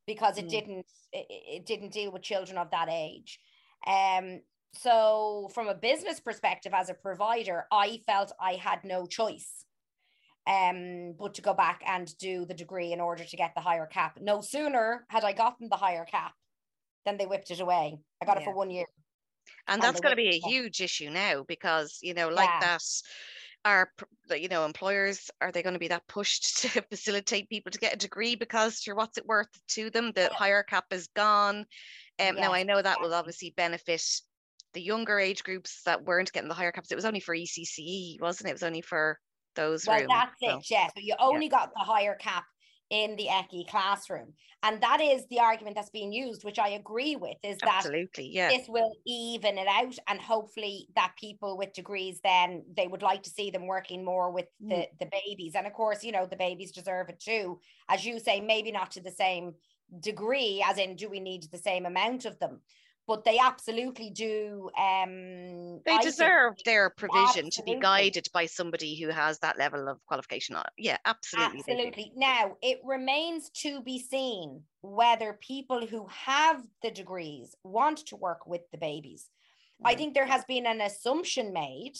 because 0.06 0.38
it 0.38 0.46
Mm. 0.46 0.50
didn't 0.50 0.86
it, 1.12 1.26
it 1.30 1.66
didn't 1.66 1.92
deal 1.92 2.10
with 2.12 2.22
children 2.22 2.58
of 2.58 2.70
that 2.70 2.88
age. 2.90 3.40
Um 3.86 4.42
so 4.74 5.48
from 5.54 5.68
a 5.68 5.74
business 5.74 6.20
perspective 6.20 6.74
as 6.74 6.90
a 6.90 6.94
provider 6.94 7.66
i 7.72 8.02
felt 8.06 8.32
i 8.40 8.54
had 8.54 8.84
no 8.84 9.06
choice 9.06 9.64
um 10.46 11.14
but 11.18 11.34
to 11.34 11.42
go 11.42 11.54
back 11.54 11.82
and 11.86 12.16
do 12.18 12.44
the 12.44 12.54
degree 12.54 12.92
in 12.92 13.00
order 13.00 13.24
to 13.24 13.36
get 13.36 13.54
the 13.54 13.60
higher 13.60 13.86
cap. 13.86 14.18
No 14.20 14.40
sooner 14.40 15.06
had 15.10 15.24
i 15.24 15.32
gotten 15.32 15.68
the 15.68 15.76
higher 15.76 16.04
cap 16.04 16.34
than 17.04 17.16
they 17.16 17.26
whipped 17.26 17.50
it 17.50 17.60
away. 17.60 17.98
I 18.22 18.26
got 18.26 18.36
it 18.38 18.44
for 18.44 18.54
one 18.54 18.70
year 18.70 18.86
and 19.68 19.82
and 19.82 19.82
that's 19.82 20.00
going 20.00 20.12
to 20.12 20.16
be 20.16 20.28
a 20.28 20.38
huge 20.38 20.80
issue 20.80 21.10
now 21.10 21.44
because 21.44 21.98
you 22.02 22.14
know 22.14 22.28
like 22.28 22.50
Yeah. 22.50 22.60
that 22.60 22.82
are 23.66 23.92
you 24.30 24.48
know 24.48 24.64
employers 24.64 25.30
are 25.40 25.50
they 25.52 25.62
going 25.62 25.74
to 25.74 25.80
be 25.80 25.88
that 25.88 26.06
pushed 26.06 26.58
to 26.62 26.82
facilitate 26.82 27.48
people 27.50 27.70
to 27.72 27.78
get 27.78 27.92
a 27.94 27.98
degree 27.98 28.36
because 28.36 28.80
sure 28.80 28.94
what's 28.94 29.18
it 29.18 29.26
worth 29.26 29.48
to 29.68 29.90
them? 29.90 30.12
The 30.12 30.22
Yeah. 30.22 30.38
higher 30.38 30.62
cap 30.62 30.86
is 30.92 31.08
gone. 31.08 31.66
Um, 32.18 32.36
now 32.36 32.52
i 32.54 32.62
know 32.62 32.80
that 32.80 33.00
will 33.00 33.12
obviously 33.12 33.52
benefit 33.56 34.02
the 34.72 34.80
younger 34.80 35.18
age 35.18 35.42
groups 35.44 35.82
that 35.84 36.04
weren't 36.04 36.32
getting 36.32 36.48
the 36.48 36.54
higher 36.54 36.72
caps. 36.72 36.90
It 36.92 36.94
was 36.96 37.04
only 37.04 37.20
for 37.20 37.34
ecce 37.34 38.20
wasn't 38.20 38.46
it? 38.48 38.50
It 38.50 38.54
was 38.54 38.62
only 38.62 38.82
for 38.82 39.18
those 39.54 39.86
well 39.86 39.98
rooms 39.98 40.08
that's 40.08 40.40
so- 40.42 40.58
it 40.58 40.70
yeah 40.70 40.86
so 40.88 41.00
you 41.00 41.14
only 41.18 41.48
got 41.48 41.72
the 41.74 41.80
higher 41.80 42.14
cap 42.14 42.44
in 42.90 43.16
the 43.16 43.26
ECCE 43.26 43.68
classroom. 43.68 44.32
And 44.62 44.80
that 44.82 45.00
is 45.00 45.26
the 45.28 45.40
argument 45.40 45.76
that's 45.76 45.90
being 45.90 46.12
used 46.12 46.44
which 46.44 46.58
i 46.58 46.68
agree 46.70 47.16
with 47.16 47.36
is 47.42 47.58
that 47.58 47.86
absolutely 47.86 48.28
yeah. 48.32 48.48
this 48.48 48.68
will 48.68 48.92
even 49.06 49.58
it 49.58 49.68
out 49.68 49.96
and 50.08 50.20
hopefully 50.20 50.88
that 50.96 51.12
people 51.18 51.56
with 51.56 51.72
degrees 51.72 52.20
then 52.22 52.64
they 52.76 52.86
would 52.86 53.02
like 53.02 53.22
to 53.22 53.30
see 53.30 53.50
them 53.50 53.66
working 53.66 54.04
more 54.04 54.30
with 54.30 54.46
the 54.68 54.76
Mm. 54.76 54.98
the 54.98 55.08
babies. 55.12 55.54
And 55.54 55.66
of 55.66 55.72
course 55.72 56.02
you 56.04 56.12
know 56.12 56.26
the 56.26 56.36
babies 56.36 56.72
deserve 56.72 57.08
it 57.08 57.20
too. 57.20 57.60
As 57.88 58.04
you 58.04 58.18
say 58.18 58.40
maybe 58.40 58.72
not 58.72 58.90
to 58.92 59.00
the 59.00 59.10
same 59.10 59.54
degree 60.00 60.64
as 60.66 60.78
in 60.78 60.96
do 60.96 61.08
we 61.08 61.20
need 61.20 61.44
the 61.44 61.58
same 61.58 61.86
amount 61.86 62.24
of 62.24 62.38
them 62.40 62.60
but 63.06 63.24
they 63.24 63.38
absolutely 63.38 64.10
do 64.10 64.70
um 64.78 65.82
they 65.84 65.98
I 65.98 66.06
think 66.16 66.34
deserve 66.36 66.54
their 66.64 66.90
provision 66.90 67.50
to 67.50 67.62
be 67.64 67.74
guided 67.74 68.28
by 68.32 68.46
somebody 68.46 69.00
who 69.00 69.08
has 69.08 69.38
that 69.40 69.58
level 69.58 69.88
of 69.88 70.04
qualification 70.06 70.54
Uh, 70.54 70.64
yeah 70.76 70.98
absolutely. 71.04 71.64
Absolutely. 71.64 72.12
Now, 72.14 72.56
it 72.62 72.80
remains 72.82 73.50
to 73.62 73.82
be 73.82 73.98
seen 73.98 74.64
whether 74.80 75.34
people 75.34 75.86
who 75.86 76.06
have 76.06 76.66
the 76.82 76.90
degrees 76.90 77.54
want 77.62 77.98
to 78.06 78.16
work 78.16 78.46
with 78.46 78.62
the 78.70 78.78
babies. 78.78 79.30
I 79.84 79.94
Mm. 79.94 79.96
think 79.96 80.14
there 80.14 80.26
has 80.26 80.44
been 80.46 80.66
an 80.66 80.80
assumption 80.80 81.52
made 81.52 81.96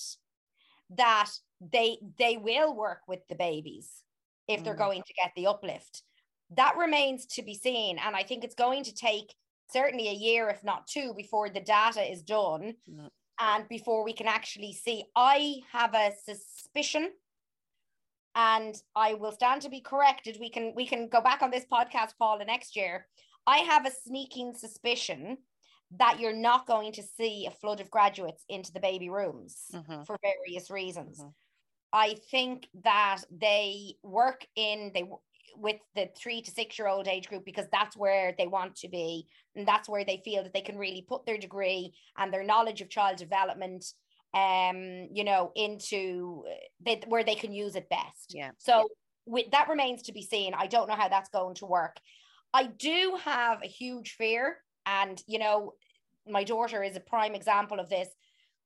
that 0.91 1.31
they 1.61 1.99
they 2.19 2.37
will 2.37 2.75
work 2.75 3.03
with 3.09 3.27
the 3.29 3.35
babies 3.35 4.05
if 4.49 4.65
they're 4.65 4.75
Mm. 4.75 4.77
going 4.77 5.03
to 5.03 5.15
get 5.15 5.33
the 5.37 5.47
uplift. 5.47 6.05
That 6.51 6.77
remains 6.77 7.27
to 7.27 7.43
be 7.43 7.55
seen 7.55 7.99
and 7.99 8.17
I 8.17 8.23
think 8.23 8.45
it's 8.45 8.55
going 8.55 8.85
to 8.85 8.95
take 8.95 9.35
certainly 9.71 10.09
a 10.09 10.13
year 10.13 10.49
if 10.49 10.63
not 10.65 10.87
two 10.87 11.13
before 11.15 11.49
the 11.49 11.61
data 11.61 12.03
is 12.03 12.23
done 12.23 12.75
Mm. 12.89 13.11
and 13.41 13.69
before 13.69 14.05
we 14.05 14.13
can 14.13 14.27
actually 14.29 14.73
see 14.73 15.05
I 15.15 15.61
have 15.73 15.95
a 15.95 16.13
suspicion 16.25 17.11
and 18.35 18.75
I 18.95 19.15
will 19.15 19.33
stand 19.33 19.63
to 19.63 19.71
be 19.71 19.81
corrected. 19.81 20.37
We 20.39 20.51
can 20.51 20.75
we 20.75 20.87
can 20.87 21.09
go 21.09 21.21
back 21.21 21.43
on 21.43 21.51
this 21.51 21.65
podcast, 21.65 22.13
Paula, 22.19 22.45
next 22.45 22.77
year. 22.77 23.07
I 23.47 23.59
have 23.59 23.87
a 23.87 23.91
sneaking 23.91 24.55
suspicion 24.55 25.39
that 25.93 26.19
you're 26.21 26.35
not 26.35 26.67
going 26.67 26.93
to 26.93 27.03
see 27.03 27.47
a 27.47 27.51
flood 27.51 27.81
of 27.81 27.91
graduates 27.91 28.45
into 28.49 28.73
the 28.73 28.81
baby 28.81 29.09
rooms 29.09 29.71
Mhm. 29.73 30.05
for 30.07 30.19
various 30.21 30.71
reasons. 30.71 31.21
Mhm. 31.21 31.33
I 31.93 32.15
think 32.31 32.69
that 32.83 33.23
they 33.31 33.97
work 34.03 34.47
in 34.57 34.93
they 34.93 35.05
with 35.59 35.77
the 35.95 36.09
three 36.17 36.43
to 36.43 36.51
six 36.51 36.79
year 36.79 36.89
old 36.89 37.09
age 37.09 37.29
group 37.29 37.45
because 37.45 37.67
that's 37.73 37.97
where 37.97 38.35
they 38.39 38.47
want 38.47 38.75
to 38.77 38.89
be 38.89 39.27
and 39.55 39.67
that's 39.67 39.89
where 39.89 40.05
they 40.05 40.21
feel 40.25 40.43
that 40.43 40.53
they 40.53 40.61
can 40.61 40.79
really 40.79 41.05
put 41.09 41.27
their 41.27 41.39
degree 41.39 41.93
and 42.19 42.33
their 42.33 42.45
knowledge 42.45 42.81
of 42.81 42.89
child 42.89 43.17
development 43.17 43.85
um 44.35 45.09
you 45.13 45.25
know 45.25 45.53
into 45.55 46.45
uh, 46.49 46.55
they, 46.85 47.01
where 47.07 47.25
they 47.25 47.35
can 47.35 47.53
use 47.53 47.77
it 47.77 47.89
best. 47.89 48.35
Yeah, 48.35 48.51
so 48.59 48.89
with 49.25 49.51
that 49.53 49.69
remains 49.69 50.03
to 50.03 50.13
be 50.13 50.23
seen. 50.23 50.55
I 50.55 50.67
don't 50.67 50.89
know 50.89 50.95
how 50.95 51.09
that's 51.09 51.31
going 51.31 51.55
to 51.57 51.67
work. 51.67 51.97
I 52.53 52.67
do 52.67 53.19
have 53.23 53.63
a 53.63 53.69
huge 53.69 54.13
fear 54.13 54.59
and 54.85 55.23
you 55.27 55.39
know 55.39 55.73
my 56.29 56.45
daughter 56.45 56.83
is 56.83 56.97
a 56.97 57.01
prime 57.01 57.35
example 57.35 57.79
of 57.81 57.89
this 57.89 58.09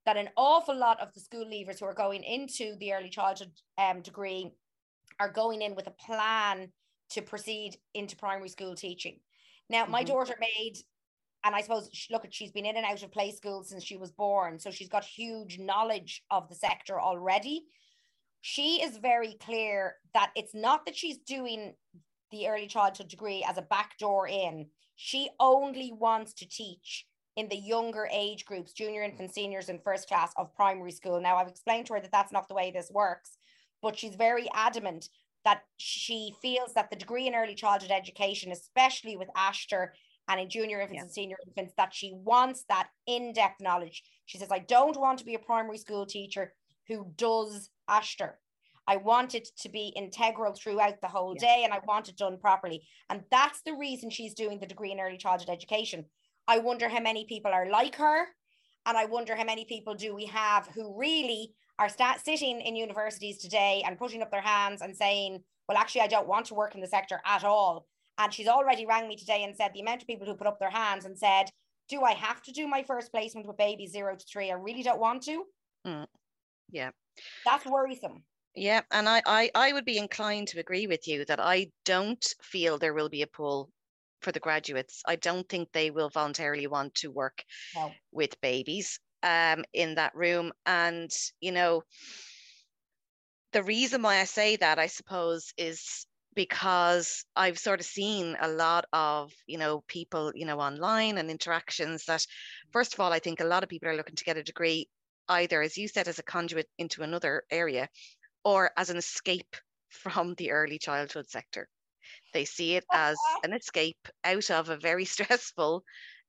that 0.06 0.16
an 0.16 0.30
awful 0.36 0.76
lot 0.76 0.98
of 1.00 1.12
the 1.12 1.20
school 1.20 1.44
leavers 1.44 1.78
who 1.78 1.84
are 1.84 1.94
going 1.94 2.22
into 2.24 2.74
the 2.78 2.92
early 2.92 3.10
childhood 3.10 3.50
um, 3.78 4.00
degree 4.00 4.50
are 5.18 5.30
going 5.30 5.60
in 5.62 5.74
with 5.74 5.86
a 5.86 5.90
plan 5.90 6.72
to 7.10 7.22
proceed 7.22 7.76
into 7.94 8.16
primary 8.16 8.48
school 8.48 8.74
teaching. 8.74 9.20
Now, 9.68 9.86
my 9.86 10.02
Mhm. 10.02 10.08
daughter 10.08 10.36
made, 10.40 10.78
and 11.44 11.54
I 11.54 11.60
suppose 11.60 11.90
look 12.10 12.24
at 12.24 12.34
she's 12.34 12.52
been 12.52 12.66
in 12.66 12.76
and 12.76 12.86
out 12.86 13.02
of 13.02 13.12
play 13.12 13.30
school 13.32 13.62
since 13.62 13.84
she 13.84 13.96
was 13.96 14.12
born, 14.12 14.58
so 14.58 14.70
she's 14.70 14.88
got 14.88 15.04
huge 15.04 15.58
knowledge 15.58 16.24
of 16.30 16.48
the 16.48 16.54
sector 16.54 17.00
already. 17.00 17.66
She 18.40 18.82
is 18.82 18.96
very 18.96 19.34
clear 19.34 20.00
that 20.14 20.32
it's 20.34 20.54
not 20.54 20.86
that 20.86 20.96
she's 20.96 21.18
doing 21.18 21.76
the 22.30 22.48
early 22.48 22.66
childhood 22.66 23.08
degree 23.08 23.44
as 23.44 23.58
a 23.58 23.62
backdoor 23.62 24.28
in. 24.28 24.70
She 24.96 25.30
only 25.38 25.92
wants 25.92 26.32
to 26.34 26.48
teach 26.48 27.06
in 27.36 27.48
the 27.48 27.56
younger 27.56 28.08
age 28.10 28.44
groups, 28.44 28.72
junior 28.72 29.02
infant, 29.02 29.32
seniors, 29.34 29.68
and 29.68 29.82
first 29.82 30.08
class 30.08 30.32
of 30.36 30.54
primary 30.54 30.92
school. 30.92 31.20
Now, 31.20 31.36
I've 31.36 31.48
explained 31.48 31.86
to 31.86 31.94
her 31.94 32.00
that 32.00 32.12
that's 32.12 32.32
not 32.32 32.48
the 32.48 32.54
way 32.54 32.70
this 32.70 32.90
works, 32.90 33.36
but 33.82 33.98
she's 33.98 34.14
very 34.14 34.48
adamant 34.52 35.08
that 35.44 35.62
she 35.76 36.34
feels 36.42 36.74
that 36.74 36.90
the 36.90 36.96
degree 36.96 37.26
in 37.26 37.34
early 37.34 37.54
childhood 37.54 37.90
education, 37.90 38.52
especially 38.52 39.16
with 39.16 39.28
Aistear 39.36 39.88
and 40.28 40.40
in 40.40 40.48
junior 40.50 40.80
infants 40.80 40.96
Yeah. 40.98 41.02
and 41.02 41.10
senior 41.10 41.36
infants, 41.46 41.74
that 41.76 41.94
she 41.94 42.12
wants 42.14 42.64
that 42.68 42.88
in 43.06 43.32
depth 43.32 43.60
knowledge. 43.60 44.02
She 44.26 44.38
says, 44.38 44.48
I 44.50 44.60
don't 44.60 44.98
want 44.98 45.18
to 45.20 45.24
be 45.24 45.34
a 45.34 45.38
primary 45.38 45.78
school 45.78 46.06
teacher 46.06 46.54
who 46.88 47.12
does 47.16 47.70
Aistear. 47.88 48.34
I 48.86 48.96
want 48.96 49.34
it 49.34 49.48
to 49.60 49.68
be 49.68 49.92
integral 49.96 50.52
throughout 50.52 51.00
the 51.00 51.08
whole 51.08 51.34
Yeah. 51.34 51.40
day 51.40 51.64
and 51.64 51.72
I 51.72 51.80
want 51.86 52.08
it 52.08 52.16
done 52.16 52.38
properly. 52.38 52.86
And 53.08 53.24
that's 53.30 53.62
the 53.62 53.74
reason 53.74 54.10
she's 54.10 54.34
doing 54.34 54.58
the 54.58 54.66
degree 54.66 54.92
in 54.92 55.00
early 55.00 55.18
childhood 55.18 55.50
education. 55.50 56.04
I 56.48 56.58
wonder 56.58 56.88
how 56.88 57.00
many 57.00 57.24
people 57.24 57.52
are 57.52 57.68
like 57.70 57.96
her. 57.96 58.26
And 58.86 58.96
I 58.96 59.04
wonder 59.04 59.36
how 59.36 59.44
many 59.44 59.64
people 59.64 59.94
do 59.94 60.14
we 60.14 60.24
have 60.26 60.66
who 60.68 60.98
really 60.98 61.54
are 61.80 61.88
sta- 61.88 62.18
sitting 62.22 62.60
in 62.60 62.76
universities 62.76 63.38
today 63.38 63.82
and 63.86 63.98
putting 63.98 64.22
up 64.22 64.30
their 64.30 64.42
hands 64.42 64.82
and 64.82 64.94
saying, 64.96 65.42
well, 65.66 65.78
actually, 65.78 66.02
I 66.02 66.06
don't 66.08 66.28
want 66.28 66.46
to 66.46 66.54
work 66.54 66.74
in 66.74 66.80
the 66.80 66.86
sector 66.86 67.20
at 67.24 67.42
all. 67.42 67.86
And 68.18 68.32
she's 68.32 68.48
already 68.48 68.84
rang 68.84 69.08
me 69.08 69.16
today 69.16 69.44
and 69.44 69.56
said 69.56 69.70
the 69.72 69.80
amount 69.80 70.02
of 70.02 70.06
people 70.06 70.26
who 70.26 70.34
put 70.34 70.46
up 70.46 70.60
their 70.60 70.70
hands 70.70 71.06
and 71.06 71.18
said, 71.18 71.46
do 71.88 72.02
I 72.02 72.12
have 72.12 72.42
to 72.42 72.52
do 72.52 72.68
my 72.68 72.82
first 72.82 73.10
placement 73.10 73.46
with 73.46 73.56
babies 73.56 73.92
zero 73.92 74.14
to 74.14 74.24
three? 74.30 74.50
I 74.50 74.54
really 74.54 74.82
don't 74.82 75.00
want 75.00 75.22
to. 75.22 75.44
Mm. 75.86 76.06
Yeah. 76.70 76.90
That's 77.44 77.64
worrisome. 77.66 78.22
Yeah, 78.54 78.82
and 78.90 79.08
I, 79.08 79.22
I 79.26 79.50
I 79.54 79.72
would 79.72 79.84
be 79.84 79.96
inclined 79.96 80.48
to 80.48 80.60
agree 80.60 80.86
with 80.88 81.06
you 81.06 81.24
that 81.26 81.40
I 81.40 81.70
don't 81.84 82.24
feel 82.42 82.78
there 82.78 82.94
will 82.94 83.08
be 83.08 83.22
a 83.22 83.26
pull 83.26 83.70
for 84.22 84.32
the 84.32 84.40
graduates. 84.40 85.02
I 85.06 85.16
don't 85.16 85.48
think 85.48 85.68
they 85.72 85.90
will 85.90 86.10
voluntarily 86.10 86.66
want 86.66 86.94
to 86.96 87.10
work 87.10 87.42
No. 87.76 87.92
with 88.12 88.40
babies 88.40 88.98
um 89.22 89.64
in 89.72 89.94
that 89.96 90.14
room. 90.14 90.52
And 90.66 91.10
you 91.40 91.52
know, 91.52 91.82
the 93.52 93.62
reason 93.62 94.02
why 94.02 94.20
I 94.20 94.24
say 94.24 94.56
that, 94.56 94.78
I 94.78 94.86
suppose, 94.86 95.52
is 95.56 96.06
because 96.34 97.24
I've 97.34 97.58
sort 97.58 97.80
of 97.80 97.86
seen 97.86 98.36
a 98.40 98.48
lot 98.48 98.84
of, 98.92 99.32
you 99.46 99.58
know, 99.58 99.82
people, 99.88 100.32
you 100.34 100.46
know, 100.46 100.60
online 100.60 101.18
and 101.18 101.30
interactions 101.30 102.04
that, 102.04 102.24
first 102.72 102.94
of 102.94 103.00
all, 103.00 103.12
I 103.12 103.18
think 103.18 103.40
a 103.40 103.44
lot 103.44 103.62
of 103.64 103.68
people 103.68 103.88
are 103.88 103.96
looking 103.96 104.14
to 104.14 104.24
get 104.24 104.36
a 104.36 104.42
degree 104.44 104.88
either, 105.28 105.60
as 105.62 105.76
you 105.76 105.88
said, 105.88 106.06
as 106.08 106.18
a 106.18 106.22
conduit 106.22 106.68
into 106.78 107.02
another 107.02 107.44
area 107.50 107.88
or 108.44 108.72
as 108.76 108.90
an 108.90 108.98
escape 108.98 109.56
from 109.90 110.34
the 110.34 110.52
early 110.52 110.78
childhood 110.78 111.28
sector. 111.30 111.68
They 112.32 112.44
see 112.44 112.74
it 112.76 112.86
as 112.92 113.36
an 113.44 113.52
escape 113.52 114.08
out 114.24 114.50
of 114.50 114.68
a 114.68 114.76
very 114.76 115.04
stressful, 115.16 115.84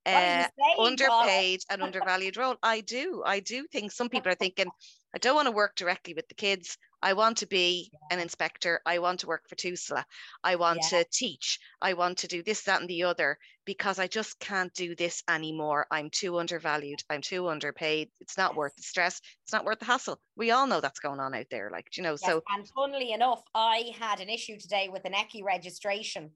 uh, 0.06 0.46
underpaid 0.78 1.60
and 1.70 1.82
undervalued 1.82 2.36
role. 2.36 2.56
I 2.62 2.80
do. 2.80 3.22
I 3.24 3.40
do 3.40 3.66
think 3.70 3.92
some 3.92 4.08
people 4.08 4.32
are 4.32 4.36
thinking, 4.36 4.66
I 5.14 5.18
don't 5.18 5.34
want 5.34 5.46
to 5.46 5.52
work 5.52 5.76
directly 5.76 6.14
with 6.14 6.28
the 6.28 6.34
kids. 6.34 6.78
I 7.02 7.14
want 7.14 7.38
to 7.38 7.46
be 7.46 7.90
an 8.10 8.20
inspector. 8.20 8.80
I 8.86 9.00
want 9.00 9.20
to 9.20 9.26
work 9.26 9.48
for 9.48 9.56
TUSLA. 9.56 10.04
I 10.44 10.54
want 10.56 10.80
yeah. 10.90 11.02
to 11.02 11.08
teach. 11.12 11.58
I 11.80 11.94
want 11.94 12.18
to 12.18 12.28
do 12.28 12.42
this, 12.42 12.62
that, 12.62 12.80
and 12.80 12.88
the 12.88 13.02
other 13.02 13.38
because 13.64 13.98
I 13.98 14.06
just 14.06 14.38
can't 14.38 14.72
do 14.74 14.94
this 14.94 15.22
anymore. 15.28 15.86
I'm 15.90 16.10
too 16.10 16.38
undervalued. 16.38 17.02
I'm 17.10 17.20
too 17.20 17.48
underpaid. 17.48 18.08
It's 18.20 18.38
not 18.38 18.56
worth 18.56 18.74
the 18.76 18.82
stress. 18.82 19.20
It's 19.44 19.52
not 19.52 19.64
worth 19.64 19.80
the 19.80 19.84
hassle. 19.84 20.20
We 20.36 20.52
all 20.52 20.66
know 20.66 20.80
that's 20.80 21.00
going 21.00 21.20
on 21.20 21.34
out 21.34 21.46
there. 21.50 21.70
Like, 21.70 21.96
you 21.96 22.02
know, 22.02 22.12
yes, 22.12 22.24
so. 22.24 22.42
And 22.54 22.68
funnily 22.68 23.12
enough, 23.12 23.42
I 23.54 23.92
had 23.98 24.20
an 24.20 24.28
issue 24.28 24.58
today 24.58 24.88
with 24.90 25.04
an 25.04 25.12
ECCE 25.12 25.44
registration 25.44 26.30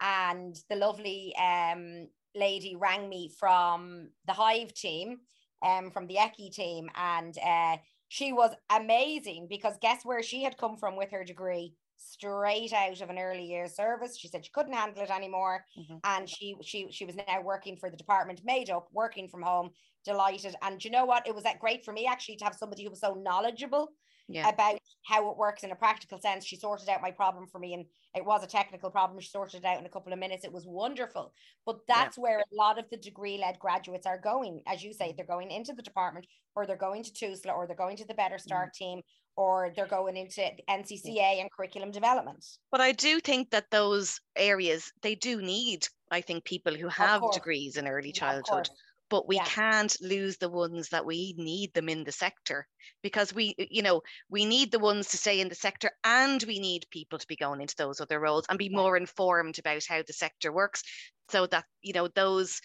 and 0.00 0.56
the 0.70 0.76
lovely 0.76 1.34
um, 1.36 2.08
lady 2.34 2.76
rang 2.76 3.08
me 3.08 3.30
from 3.38 4.08
the 4.26 4.32
Hive 4.32 4.72
team, 4.74 5.18
um, 5.64 5.90
from 5.90 6.06
the 6.06 6.16
ECCE 6.16 6.52
team, 6.52 6.90
and 6.96 7.36
uh, 7.38 7.76
she 8.08 8.32
was 8.32 8.52
amazing 8.70 9.46
because 9.48 9.74
guess 9.80 10.04
where 10.04 10.22
she 10.22 10.42
had 10.42 10.58
come 10.58 10.76
from 10.76 10.96
with 10.96 11.10
her 11.10 11.24
degree? 11.24 11.74
Straight 11.96 12.72
out 12.72 13.00
of 13.00 13.10
an 13.10 13.18
early 13.18 13.44
years 13.44 13.76
service. 13.76 14.18
She 14.18 14.28
said 14.28 14.44
she 14.44 14.50
couldn't 14.52 14.72
handle 14.72 15.04
it 15.04 15.10
anymore. 15.10 15.64
Mm-hmm. 15.78 15.96
And 16.04 16.28
she 16.28 16.56
she 16.62 16.88
she 16.90 17.04
was 17.04 17.14
now 17.14 17.40
working 17.42 17.76
for 17.76 17.90
the 17.90 17.96
department, 17.96 18.42
made 18.44 18.70
up, 18.70 18.88
working 18.92 19.28
from 19.28 19.42
home, 19.42 19.70
delighted. 20.04 20.56
And 20.62 20.84
you 20.84 20.90
know 20.90 21.04
what? 21.04 21.26
It 21.28 21.34
was 21.34 21.44
that 21.44 21.60
great 21.60 21.84
for 21.84 21.92
me 21.92 22.06
actually 22.06 22.36
to 22.36 22.44
have 22.44 22.56
somebody 22.56 22.82
who 22.82 22.90
was 22.90 23.00
so 23.00 23.14
knowledgeable 23.14 23.92
yeah. 24.28 24.48
about 24.48 24.78
how 25.04 25.30
it 25.30 25.36
works 25.36 25.64
in 25.64 25.70
a 25.70 25.76
practical 25.76 26.20
sense. 26.20 26.44
She 26.44 26.56
sorted 26.56 26.88
out 26.88 27.02
my 27.02 27.10
problem 27.10 27.46
for 27.46 27.58
me, 27.58 27.74
and 27.74 27.84
it 28.14 28.24
was 28.24 28.42
a 28.42 28.46
technical 28.46 28.90
problem. 28.90 29.20
She 29.20 29.28
sorted 29.28 29.60
it 29.60 29.66
out 29.66 29.78
in 29.78 29.86
a 29.86 29.90
couple 29.90 30.12
of 30.12 30.18
minutes. 30.18 30.44
It 30.44 30.52
was 30.52 30.66
wonderful. 30.66 31.32
But 31.66 31.80
that's 31.88 32.16
yeah. 32.16 32.22
where 32.22 32.38
a 32.40 32.54
lot 32.56 32.78
of 32.78 32.84
the 32.90 32.96
degree 32.96 33.38
led 33.38 33.58
graduates 33.58 34.06
are 34.06 34.18
going. 34.18 34.62
As 34.66 34.82
you 34.82 34.92
say, 34.92 35.14
they're 35.16 35.26
going 35.26 35.50
into 35.50 35.72
the 35.72 35.82
department, 35.82 36.26
or 36.54 36.66
they're 36.66 36.76
going 36.76 37.02
to 37.04 37.12
TUSLA, 37.12 37.54
or 37.54 37.66
they're 37.66 37.76
going 37.76 37.96
to 37.96 38.06
the 38.06 38.14
Better 38.14 38.36
mm-hmm. 38.36 38.42
Start 38.42 38.70
mm-hmm. 38.74 38.84
team, 38.84 39.00
or 39.36 39.72
they're 39.74 39.86
going 39.86 40.16
into 40.16 40.42
NCCA 40.68 41.40
and 41.40 41.50
curriculum 41.50 41.90
development. 41.90 42.44
But 42.70 42.80
I 42.80 42.92
do 42.92 43.20
think 43.20 43.50
that 43.50 43.70
those 43.70 44.20
areas 44.36 44.92
they 45.02 45.14
do 45.14 45.40
need, 45.40 45.86
I 46.10 46.20
think, 46.20 46.44
people 46.44 46.74
who 46.74 46.88
have 46.88 47.22
degrees 47.32 47.76
in 47.76 47.88
early 47.88 48.12
childhood 48.12 48.68
but 49.12 49.28
we 49.28 49.36
yeah. 49.36 49.44
can't 49.44 49.94
lose 50.00 50.38
the 50.38 50.48
ones 50.48 50.88
that 50.88 51.04
we 51.04 51.34
need 51.36 51.70
them 51.74 51.90
in 51.90 52.02
the 52.02 52.10
sector 52.10 52.66
because 53.02 53.34
we 53.34 53.54
you 53.58 53.82
know 53.82 54.00
we 54.30 54.46
need 54.46 54.72
the 54.72 54.78
ones 54.78 55.08
to 55.08 55.18
stay 55.18 55.38
in 55.38 55.50
the 55.50 55.54
sector 55.54 55.90
and 56.02 56.42
we 56.44 56.58
need 56.58 56.86
people 56.90 57.18
to 57.18 57.26
be 57.26 57.36
going 57.36 57.60
into 57.60 57.76
those 57.76 58.00
other 58.00 58.18
roles 58.18 58.46
and 58.48 58.58
be 58.58 58.70
more 58.70 58.96
informed 58.96 59.58
about 59.58 59.84
how 59.86 60.02
the 60.06 60.14
sector 60.14 60.50
works 60.50 60.82
so 61.28 61.46
that 61.46 61.66
you 61.82 61.92
know 61.92 62.08
those 62.14 62.58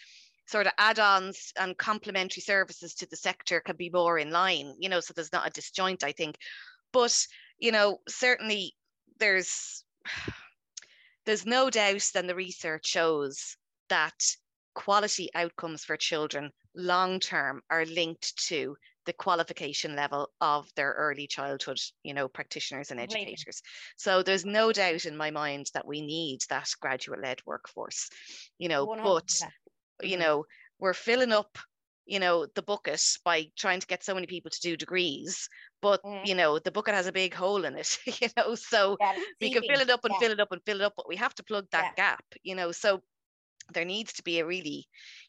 sort 0.45 0.65
of 0.65 0.71
add-ons 0.77 1.51
and 1.59 1.77
complementary 1.77 2.41
services 2.41 2.93
to 2.93 3.05
the 3.07 3.17
sector 3.17 3.59
can 3.59 3.75
be 3.75 3.89
more 3.89 4.17
in 4.17 4.31
line 4.31 4.73
you 4.79 4.87
know 4.87 5.01
so 5.01 5.11
there's 5.13 5.33
not 5.33 5.45
a 5.45 5.51
disjoint 5.51 6.01
i 6.05 6.13
think 6.13 6.37
but 6.93 7.27
you 7.59 7.73
know 7.73 7.97
certainly 8.07 8.73
there's 9.19 9.83
there's 11.25 11.45
no 11.45 11.69
doubt 11.69 12.09
that 12.13 12.25
the 12.25 12.33
research 12.33 12.87
shows 12.87 13.57
that 13.89 14.15
quality 14.77 15.27
outcomes 15.33 15.83
for 15.83 15.97
children 15.97 16.51
long 16.75 17.19
term 17.19 17.61
are 17.71 17.83
linked 17.85 18.37
to 18.37 18.77
the 19.07 19.13
qualification 19.13 19.95
level 19.95 20.29
of 20.39 20.69
their 20.75 20.91
early 20.91 21.25
childhood 21.25 21.79
you 22.03 22.13
know 22.13 22.27
practitioners 22.27 22.91
and 22.91 22.99
educators 22.99 23.63
so 23.97 24.21
there's 24.21 24.45
no 24.45 24.71
doubt 24.71 25.05
in 25.05 25.17
my 25.17 25.31
mind 25.31 25.65
that 25.73 25.87
we 25.87 25.99
need 26.01 26.37
that 26.47 26.69
graduate 26.79 27.23
led 27.23 27.39
workforce 27.47 28.07
you 28.59 28.69
know 28.69 28.85
100%. 28.85 29.01
but 29.01 30.07
you 30.07 30.11
mm-hmm. 30.11 30.21
know 30.21 30.45
we're 30.77 30.93
filling 30.93 31.31
up 31.31 31.57
you 32.05 32.19
know 32.19 32.45
the 32.53 32.61
bucket 32.61 33.01
by 33.25 33.47
trying 33.57 33.79
to 33.79 33.87
get 33.87 34.03
so 34.03 34.13
many 34.13 34.27
people 34.27 34.51
to 34.51 34.61
do 34.61 34.77
degrees 34.77 35.49
but 35.81 36.03
mm. 36.03 36.23
you 36.23 36.35
know 36.35 36.59
the 36.59 36.71
bucket 36.71 36.93
has 36.93 37.07
a 37.07 37.11
big 37.11 37.33
hole 37.33 37.65
in 37.65 37.75
it 37.75 37.97
you 38.21 38.27
know 38.37 38.53
so 38.53 38.95
yeah, 39.01 39.15
we 39.41 39.51
can 39.51 39.63
fill 39.63 39.81
it 39.81 39.89
up 39.89 40.05
and 40.05 40.13
yeah. 40.13 40.19
fill 40.19 40.31
it 40.33 40.39
up 40.39 40.51
and 40.51 40.61
fill 40.67 40.81
it 40.81 40.83
up 40.83 40.93
but 40.95 41.09
we 41.09 41.15
have 41.15 41.33
to 41.33 41.43
plug 41.43 41.65
that 41.71 41.93
yeah. 41.97 42.11
gap 42.11 42.23
you 42.43 42.53
know 42.53 42.71
so 42.71 43.01
there 43.73 43.85
needs 43.85 44.13
to 44.13 44.23
be 44.23 44.39
a 44.39 44.45
really 44.45 44.87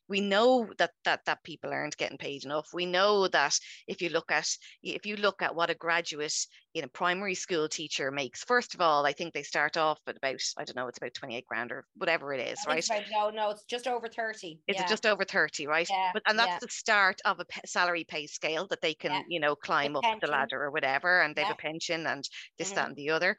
we 0.08 0.20
know 0.20 0.68
that 0.78 0.90
that 1.04 1.20
that 1.26 1.42
people 1.44 1.70
aren't 1.70 1.96
getting 1.96 2.18
paid 2.18 2.44
enough 2.44 2.68
we 2.72 2.86
know 2.86 3.28
that 3.28 3.58
if 3.86 4.00
you 4.00 4.08
look 4.08 4.30
at 4.30 4.48
if 4.82 5.06
you 5.06 5.16
look 5.16 5.42
at 5.42 5.54
what 5.54 5.70
a 5.70 5.74
graduate 5.74 6.34
in 6.74 6.84
a 6.84 6.88
primary 6.88 7.34
school 7.34 7.68
teacher 7.68 8.10
makes 8.10 8.44
first 8.44 8.74
of 8.74 8.80
all 8.80 9.06
i 9.06 9.12
think 9.12 9.32
they 9.32 9.42
start 9.42 9.76
off 9.76 9.98
at 10.06 10.16
about 10.16 10.40
i 10.56 10.64
don't 10.64 10.76
know 10.76 10.86
it's 10.86 10.98
about 10.98 11.14
28 11.14 11.46
grand 11.46 11.72
or 11.72 11.84
whatever 11.96 12.32
it 12.32 12.40
is 12.40 12.58
right 12.66 12.88
no 13.10 13.30
no 13.30 13.50
it's 13.50 13.64
just 13.64 13.86
over 13.86 14.08
30 14.08 14.60
it's 14.66 14.78
yeah. 14.78 14.86
just 14.86 15.06
over 15.06 15.24
30 15.24 15.66
right 15.66 15.88
yeah. 15.90 16.10
but 16.12 16.22
and 16.26 16.38
that's 16.38 16.48
yeah. 16.48 16.58
the 16.60 16.68
start 16.68 17.20
of 17.24 17.40
a 17.40 17.46
salary 17.66 18.04
pay 18.04 18.26
scale 18.26 18.66
that 18.68 18.80
they 18.80 18.94
can 18.94 19.24
you 19.28 19.40
know 19.40 19.54
climb 19.54 19.92
the 19.92 19.98
up 19.98 20.04
pension. 20.04 20.20
the 20.22 20.30
ladder 20.30 20.62
or 20.62 20.70
whatever 20.70 21.22
and 21.22 21.34
they 21.34 21.42
have 21.42 21.52
a 21.52 21.56
pension 21.56 22.06
and 22.06 22.28
this 22.58 22.68
mm-hmm. 22.68 22.76
that 22.76 22.88
and 22.88 22.96
the 22.96 23.10
other 23.10 23.36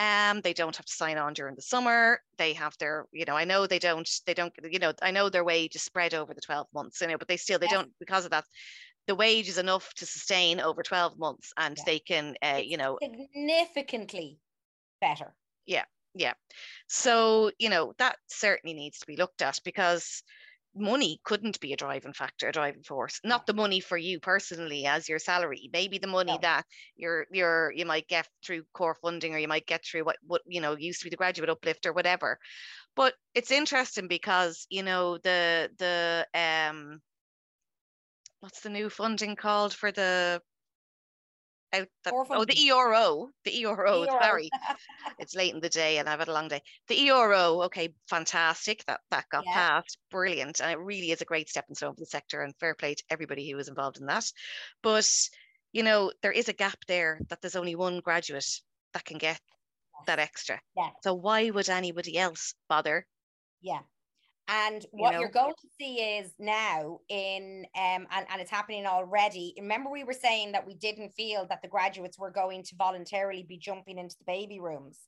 um, 0.00 0.40
they 0.40 0.54
don't 0.54 0.76
have 0.76 0.86
to 0.86 0.92
sign 0.92 1.18
on 1.18 1.34
during 1.34 1.54
the 1.54 1.62
summer. 1.62 2.22
They 2.38 2.54
have 2.54 2.74
their, 2.78 3.06
you 3.12 3.26
know, 3.26 3.36
I 3.36 3.44
know 3.44 3.66
they 3.66 3.78
don't, 3.78 4.08
they 4.24 4.32
don't, 4.32 4.52
you 4.70 4.78
know, 4.78 4.94
I 5.02 5.10
know 5.10 5.28
their 5.28 5.44
wage 5.44 5.76
is 5.76 5.82
spread 5.82 6.09
over 6.14 6.34
the 6.34 6.40
12 6.40 6.66
months, 6.74 7.00
you 7.00 7.08
know, 7.08 7.18
but 7.18 7.28
they 7.28 7.36
still, 7.36 7.58
they 7.58 7.66
yes. 7.66 7.74
don't, 7.74 7.92
because 7.98 8.24
of 8.24 8.30
that, 8.30 8.44
the 9.06 9.14
wage 9.14 9.48
is 9.48 9.58
enough 9.58 9.92
to 9.94 10.06
sustain 10.06 10.60
over 10.60 10.82
12 10.82 11.18
months 11.18 11.52
and 11.56 11.76
yeah. 11.76 11.82
they 11.86 11.98
can, 11.98 12.34
uh, 12.42 12.60
you 12.62 12.76
know, 12.76 12.98
significantly 13.02 14.38
better. 15.00 15.34
Yeah. 15.66 15.84
Yeah. 16.14 16.34
So, 16.88 17.50
you 17.58 17.70
know, 17.70 17.92
that 17.98 18.16
certainly 18.28 18.74
needs 18.74 18.98
to 18.98 19.06
be 19.06 19.16
looked 19.16 19.42
at 19.42 19.58
because 19.64 20.22
money 20.74 21.20
couldn't 21.24 21.60
be 21.60 21.72
a 21.72 21.76
driving 21.76 22.12
factor, 22.12 22.48
a 22.48 22.52
driving 22.52 22.82
force. 22.82 23.20
Not 23.24 23.46
the 23.46 23.54
money 23.54 23.80
for 23.80 23.96
you 23.96 24.20
personally 24.20 24.86
as 24.86 25.08
your 25.08 25.18
salary, 25.18 25.68
maybe 25.72 25.98
the 25.98 26.06
money 26.06 26.38
that 26.42 26.64
you're 26.96 27.26
you're 27.32 27.72
you 27.72 27.86
might 27.86 28.08
get 28.08 28.28
through 28.44 28.64
core 28.72 28.96
funding 29.02 29.34
or 29.34 29.38
you 29.38 29.48
might 29.48 29.66
get 29.66 29.84
through 29.84 30.04
what 30.04 30.16
what 30.26 30.42
you 30.46 30.60
know 30.60 30.76
used 30.76 31.00
to 31.00 31.06
be 31.06 31.10
the 31.10 31.16
graduate 31.16 31.50
uplift 31.50 31.86
or 31.86 31.92
whatever. 31.92 32.38
But 32.96 33.14
it's 33.34 33.50
interesting 33.50 34.08
because 34.08 34.66
you 34.70 34.82
know 34.82 35.18
the 35.18 35.70
the 35.78 36.26
um 36.34 37.00
what's 38.40 38.60
the 38.60 38.70
new 38.70 38.88
funding 38.88 39.36
called 39.36 39.74
for 39.74 39.92
the 39.92 40.40
out 41.72 41.88
the, 42.04 42.12
oh 42.12 42.44
the 42.44 42.58
ERO 42.66 42.92
oh, 42.94 43.30
the 43.44 43.62
ERO, 43.62 44.02
ERO. 44.02 44.06
sorry 44.06 44.50
it's 45.18 45.34
late 45.34 45.54
in 45.54 45.60
the 45.60 45.68
day 45.68 45.98
and 45.98 46.08
I've 46.08 46.18
had 46.18 46.28
a 46.28 46.32
long 46.32 46.48
day. 46.48 46.62
The 46.88 47.08
ERO 47.08 47.62
okay 47.62 47.94
fantastic 48.08 48.84
that 48.86 49.00
that 49.10 49.28
got 49.30 49.44
yeah. 49.46 49.52
passed 49.52 49.98
brilliant 50.10 50.60
and 50.60 50.70
it 50.70 50.78
really 50.78 51.10
is 51.10 51.20
a 51.20 51.26
great 51.26 51.48
stepping 51.48 51.76
stone 51.76 51.94
for 51.94 52.00
the 52.00 52.06
sector 52.06 52.42
and 52.42 52.54
fair 52.56 52.74
play 52.74 52.94
to 52.94 53.04
everybody 53.10 53.48
who 53.48 53.56
was 53.56 53.68
involved 53.68 53.98
in 53.98 54.06
that. 54.06 54.30
But 54.82 55.08
you 55.72 55.82
know 55.82 56.12
there 56.22 56.32
is 56.32 56.48
a 56.48 56.54
gap 56.54 56.78
there 56.88 57.20
that 57.28 57.40
there's 57.40 57.56
only 57.56 57.76
one 57.76 58.00
graduate 58.00 58.60
that 58.94 59.04
can 59.04 59.18
get 59.18 59.40
that 60.06 60.18
extra. 60.18 60.60
Yeah. 60.76 60.90
So 61.02 61.14
why 61.14 61.50
would 61.50 61.68
anybody 61.68 62.18
else 62.18 62.54
bother? 62.68 63.06
Yeah 63.60 63.80
and 64.50 64.84
what 64.90 65.10
you 65.10 65.12
know? 65.12 65.20
you're 65.20 65.30
going 65.30 65.54
to 65.54 65.68
see 65.78 65.96
is 66.18 66.32
now 66.38 66.98
in 67.08 67.64
um 67.76 68.06
and, 68.10 68.26
and 68.30 68.40
it's 68.40 68.50
happening 68.50 68.86
already. 68.86 69.54
Remember, 69.58 69.90
we 69.90 70.04
were 70.04 70.12
saying 70.12 70.52
that 70.52 70.66
we 70.66 70.74
didn't 70.74 71.10
feel 71.10 71.46
that 71.48 71.62
the 71.62 71.68
graduates 71.68 72.18
were 72.18 72.30
going 72.30 72.64
to 72.64 72.74
voluntarily 72.76 73.44
be 73.44 73.56
jumping 73.56 73.98
into 73.98 74.16
the 74.18 74.24
baby 74.24 74.58
rooms. 74.58 74.98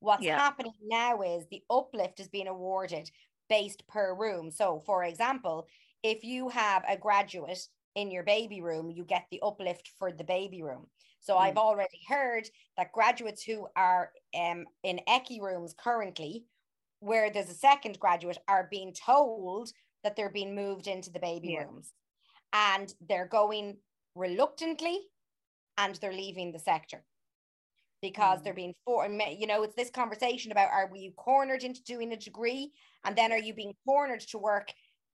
What's 0.00 0.24
yeah. 0.24 0.38
happening 0.38 0.72
now 0.82 1.22
is 1.22 1.46
the 1.50 1.62
uplift 1.70 2.20
is 2.20 2.28
being 2.28 2.48
awarded 2.48 3.10
based 3.48 3.86
per 3.86 4.14
room. 4.14 4.50
So, 4.50 4.82
for 4.84 5.04
example, 5.04 5.66
if 6.02 6.24
you 6.24 6.48
have 6.48 6.82
a 6.88 6.96
graduate 6.96 7.60
in 7.94 8.10
your 8.10 8.24
baby 8.24 8.60
room, 8.60 8.90
you 8.90 9.04
get 9.04 9.26
the 9.30 9.40
uplift 9.42 9.90
for 9.98 10.12
the 10.12 10.24
baby 10.24 10.62
room. 10.62 10.86
So 11.20 11.34
mm. 11.34 11.40
I've 11.40 11.56
already 11.56 12.00
heard 12.08 12.48
that 12.76 12.92
graduates 12.92 13.42
who 13.42 13.66
are 13.76 14.10
um, 14.38 14.64
in 14.82 15.00
ECCE 15.08 15.40
rooms 15.40 15.74
currently 15.78 16.44
where 17.02 17.30
there's 17.30 17.50
a 17.50 17.54
second 17.54 17.98
graduate 17.98 18.38
are 18.46 18.68
being 18.70 18.94
told 18.94 19.70
that 20.04 20.14
they're 20.14 20.30
being 20.30 20.54
moved 20.54 20.86
into 20.86 21.10
the 21.10 21.18
baby 21.18 21.54
yeah. 21.54 21.64
rooms 21.64 21.92
and 22.52 22.94
they're 23.08 23.26
going 23.26 23.76
reluctantly 24.14 25.00
and 25.78 25.96
they're 25.96 26.12
leaving 26.12 26.52
the 26.52 26.58
sector 26.58 27.02
because 28.02 28.38
mm. 28.38 28.44
they're 28.44 28.54
being 28.54 28.74
for 28.84 29.06
you 29.06 29.46
know 29.46 29.62
it's 29.62 29.74
this 29.74 29.90
conversation 29.90 30.52
about 30.52 30.70
are 30.70 30.90
you 30.94 31.10
cornered 31.12 31.64
into 31.64 31.82
doing 31.82 32.12
a 32.12 32.16
degree 32.16 32.70
and 33.04 33.16
then 33.16 33.32
are 33.32 33.38
you 33.38 33.54
being 33.54 33.74
cornered 33.86 34.20
to 34.20 34.38
work 34.38 34.68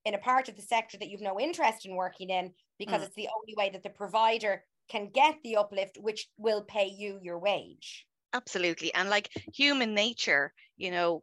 in 0.05 0.15
a 0.15 0.19
part 0.19 0.49
of 0.49 0.57
the 0.57 0.63
sector 0.63 0.99
that 0.99 1.09
you've 1.09 1.21
no 1.21 1.41
interest 1.41 1.87
in 1.87 1.95
working 1.95 2.29
in 2.29 2.53
because 2.79 3.01
mm. 3.01 3.07
it's 3.07 3.17
the 3.17 3.29
only 3.35 3.55
way 3.57 3.71
that 3.71 3.83
the 3.83 3.91
provider 3.91 4.63
can 4.91 5.09
get 5.15 5.37
the 5.43 5.57
uplift 5.57 5.97
which 6.01 6.29
will 6.37 6.63
pay 6.63 6.87
you 6.87 7.19
your 7.23 7.39
wage 7.39 8.07
absolutely 8.35 8.93
and 8.95 9.09
like 9.09 9.31
human 9.55 9.95
nature 9.95 10.53
you 10.77 10.91
know 10.91 11.23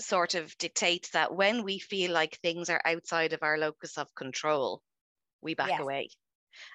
sort 0.00 0.34
of 0.34 0.56
dictates 0.58 1.10
that 1.10 1.34
when 1.34 1.62
we 1.62 1.78
feel 1.78 2.12
like 2.12 2.38
things 2.38 2.70
are 2.70 2.80
outside 2.84 3.32
of 3.32 3.42
our 3.42 3.58
locus 3.58 3.98
of 3.98 4.14
control 4.14 4.82
we 5.42 5.54
back 5.54 5.70
yes. 5.70 5.80
away 5.80 6.08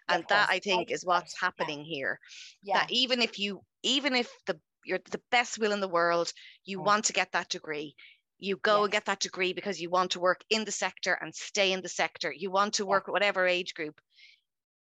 and 0.10 0.26
yeah, 0.30 0.36
that 0.36 0.50
i 0.50 0.60
think 0.60 0.92
is 0.92 1.06
what's 1.06 1.40
happening 1.40 1.80
yeah. 1.80 1.86
here 1.86 2.20
yeah. 2.64 2.80
that 2.80 2.92
even 2.92 3.22
if 3.22 3.40
you 3.40 3.62
even 3.84 4.16
if 4.16 4.32
the 4.48 4.60
you're 4.86 5.00
the 5.12 5.22
best 5.32 5.58
will 5.58 5.72
in 5.72 5.82
the 5.82 5.88
world 5.88 6.32
you 6.64 6.80
mm. 6.80 6.86
want 6.86 7.06
to 7.06 7.14
get 7.14 7.32
that 7.32 7.50
degree 7.50 7.96
you 8.38 8.58
go 8.58 8.84
and 8.84 8.92
get 8.92 9.06
that 9.06 9.20
degree 9.20 9.54
because 9.54 9.82
you 9.82 9.90
want 9.90 10.12
to 10.12 10.20
work 10.20 10.42
in 10.50 10.66
the 10.66 10.72
sector 10.72 11.18
and 11.22 11.34
stay 11.34 11.72
in 11.72 11.82
the 11.82 11.90
sector 11.90 12.32
you 12.32 12.52
want 12.52 12.74
to 12.74 12.86
work 12.86 13.08
with 13.08 13.14
whatever 13.14 13.48
age 13.48 13.74
group 13.74 14.00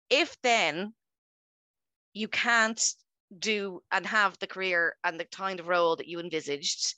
if 0.09 0.35
then 0.43 0.93
you 2.13 2.27
can't 2.27 2.93
do 3.37 3.81
and 3.91 4.05
have 4.05 4.37
the 4.39 4.47
career 4.47 4.95
and 5.03 5.19
the 5.19 5.25
kind 5.25 5.59
of 5.59 5.67
role 5.67 5.95
that 5.95 6.07
you 6.07 6.19
envisaged 6.19 6.95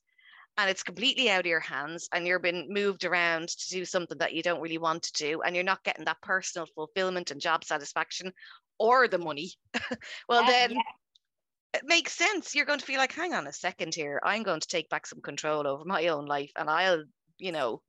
and 0.58 0.70
it's 0.70 0.84
completely 0.84 1.30
out 1.30 1.42
of 1.42 1.46
your 1.46 1.60
hands 1.60 2.08
and 2.14 2.28
you're 2.28 2.40
being 2.40 2.68
moved 2.70 3.06
around 3.06 3.50
to 3.50 3.70
do 3.70 3.86
something 3.86 4.18
that 4.18 4.34
you 4.34 4.44
don't 4.44 4.62
really 4.62 4.78
want 4.78 5.04
to 5.04 5.14
do 5.14 5.42
and 5.42 5.56
you're 5.56 5.64
not 5.64 5.84
getting 5.84 6.06
that 6.06 6.22
personal 6.22 6.68
fulfillment 6.76 7.32
and 7.32 7.42
job 7.42 7.64
satisfaction 7.64 8.32
or 8.80 9.08
the 9.08 9.18
money 9.18 9.52
well 10.30 10.44
yeah, 10.44 10.50
then 10.50 10.72
yeah. 10.72 10.82
it 11.74 11.82
makes 11.86 12.14
sense 12.14 12.54
you're 12.54 12.66
going 12.66 12.80
to 12.80 12.86
feel 12.86 12.98
like 12.98 13.14
hang 13.14 13.34
on 13.34 13.48
a 13.48 13.54
second 13.54 13.96
here 13.96 14.20
i'm 14.24 14.44
going 14.44 14.60
to 14.60 14.68
take 14.68 14.90
back 14.90 15.08
some 15.08 15.22
control 15.22 15.68
over 15.68 15.86
my 15.86 16.08
own 16.08 16.26
life 16.26 16.52
and 16.58 16.70
i'll 16.70 17.04
you 17.38 17.52
know 17.52 17.82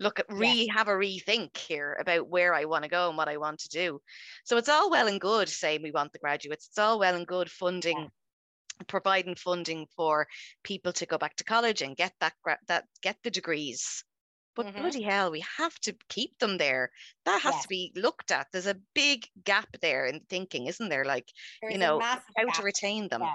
look 0.00 0.18
at 0.18 0.26
re 0.30 0.66
yeah. 0.66 0.72
have 0.72 0.88
a 0.88 0.92
rethink 0.92 1.56
here 1.56 1.96
about 2.00 2.26
where 2.26 2.54
I 2.54 2.64
want 2.64 2.84
to 2.84 2.90
go 2.90 3.08
and 3.08 3.18
what 3.18 3.28
I 3.28 3.36
want 3.36 3.60
to 3.60 3.68
do. 3.68 4.00
So 4.44 4.56
it's 4.56 4.70
all 4.70 4.90
well 4.90 5.06
and 5.06 5.20
good 5.20 5.48
saying 5.48 5.82
we 5.82 5.90
want 5.90 6.12
the 6.12 6.18
graduates. 6.18 6.68
It's 6.68 6.78
all 6.78 6.98
well 6.98 7.14
and 7.14 7.26
good 7.26 7.50
funding, 7.50 7.98
yeah. 7.98 8.06
Providing 8.88 9.34
funding 9.34 9.86
for 9.96 10.26
people 10.62 10.92
to 10.94 11.06
go 11.06 11.18
back 11.18 11.36
to 11.36 11.44
college 11.44 11.82
and 11.82 11.96
get 11.96 12.12
that 12.20 12.34
that 12.68 12.84
get 13.02 13.16
the 13.22 13.30
degrees. 13.30 14.04
But 14.56 14.66
mm-hmm. 14.66 14.80
bloody 14.80 15.02
hell, 15.02 15.30
we 15.30 15.44
have 15.58 15.78
to 15.80 15.94
keep 16.08 16.38
them 16.38 16.58
there. 16.58 16.90
That 17.24 17.40
has 17.42 17.54
yeah. 17.54 17.60
to 17.60 17.68
be 17.68 17.92
looked 17.94 18.32
at. 18.32 18.48
There's 18.52 18.66
a 18.66 18.76
big 18.94 19.26
gap 19.44 19.68
there 19.80 20.06
in 20.06 20.20
thinking, 20.28 20.66
isn't 20.66 20.88
there? 20.88 21.04
Like, 21.04 21.28
There's 21.62 21.74
you 21.74 21.78
know, 21.78 22.00
how 22.00 22.18
gap. 22.36 22.54
to 22.54 22.62
retain 22.62 23.08
them. 23.08 23.22
Yeah. 23.22 23.34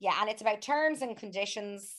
yeah, 0.00 0.20
and 0.20 0.28
it's 0.28 0.42
about 0.42 0.60
terms 0.60 1.00
and 1.00 1.16
conditions. 1.16 1.90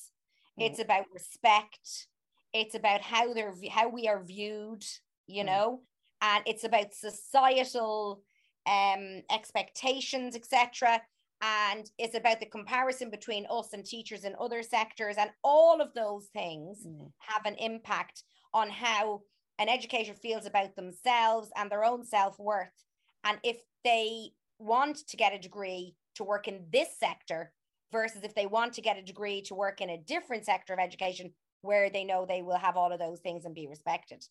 Mm. 0.59 0.67
It's 0.67 0.79
about 0.79 1.05
respect 1.11 2.07
it's 2.53 2.75
about 2.75 3.01
how 3.01 3.33
they're 3.33 3.53
how 3.71 3.89
we 3.89 4.07
are 4.07 4.23
viewed 4.23 4.83
you 5.27 5.43
mm. 5.43 5.47
know 5.47 5.81
and 6.21 6.43
it's 6.45 6.63
about 6.63 6.93
societal 6.93 8.21
um 8.67 9.21
expectations 9.31 10.35
etc 10.35 11.01
and 11.41 11.89
it's 11.97 12.15
about 12.15 12.39
the 12.39 12.45
comparison 12.45 13.09
between 13.09 13.47
us 13.49 13.73
and 13.73 13.85
teachers 13.85 14.23
in 14.23 14.35
other 14.39 14.61
sectors 14.61 15.15
and 15.17 15.29
all 15.43 15.81
of 15.81 15.93
those 15.93 16.27
things 16.33 16.85
mm. 16.85 17.11
have 17.19 17.45
an 17.45 17.55
impact 17.55 18.23
on 18.53 18.69
how 18.69 19.21
an 19.59 19.69
educator 19.69 20.13
feels 20.13 20.45
about 20.45 20.75
themselves 20.75 21.49
and 21.55 21.69
their 21.69 21.83
own 21.83 22.05
self-worth 22.05 22.85
and 23.23 23.37
if 23.43 23.57
they 23.83 24.29
want 24.59 24.97
to 25.07 25.17
get 25.17 25.33
a 25.33 25.39
degree 25.39 25.95
to 26.15 26.23
work 26.23 26.47
in 26.47 26.65
this 26.71 26.89
sector 26.99 27.51
versus 27.91 28.23
if 28.23 28.35
they 28.35 28.45
want 28.45 28.73
to 28.73 28.81
get 28.81 28.97
a 28.97 29.01
degree 29.01 29.41
to 29.41 29.55
work 29.55 29.81
in 29.81 29.89
a 29.89 29.97
different 29.97 30.45
sector 30.45 30.73
of 30.73 30.79
education 30.79 31.31
where 31.61 31.89
they 31.89 32.03
know 32.03 32.25
they 32.25 32.41
will 32.41 32.57
have 32.57 32.77
all 32.77 32.91
of 32.91 32.99
those 32.99 33.19
things 33.19 33.45
and 33.45 33.53
be 33.53 33.67
respected. 33.67 34.23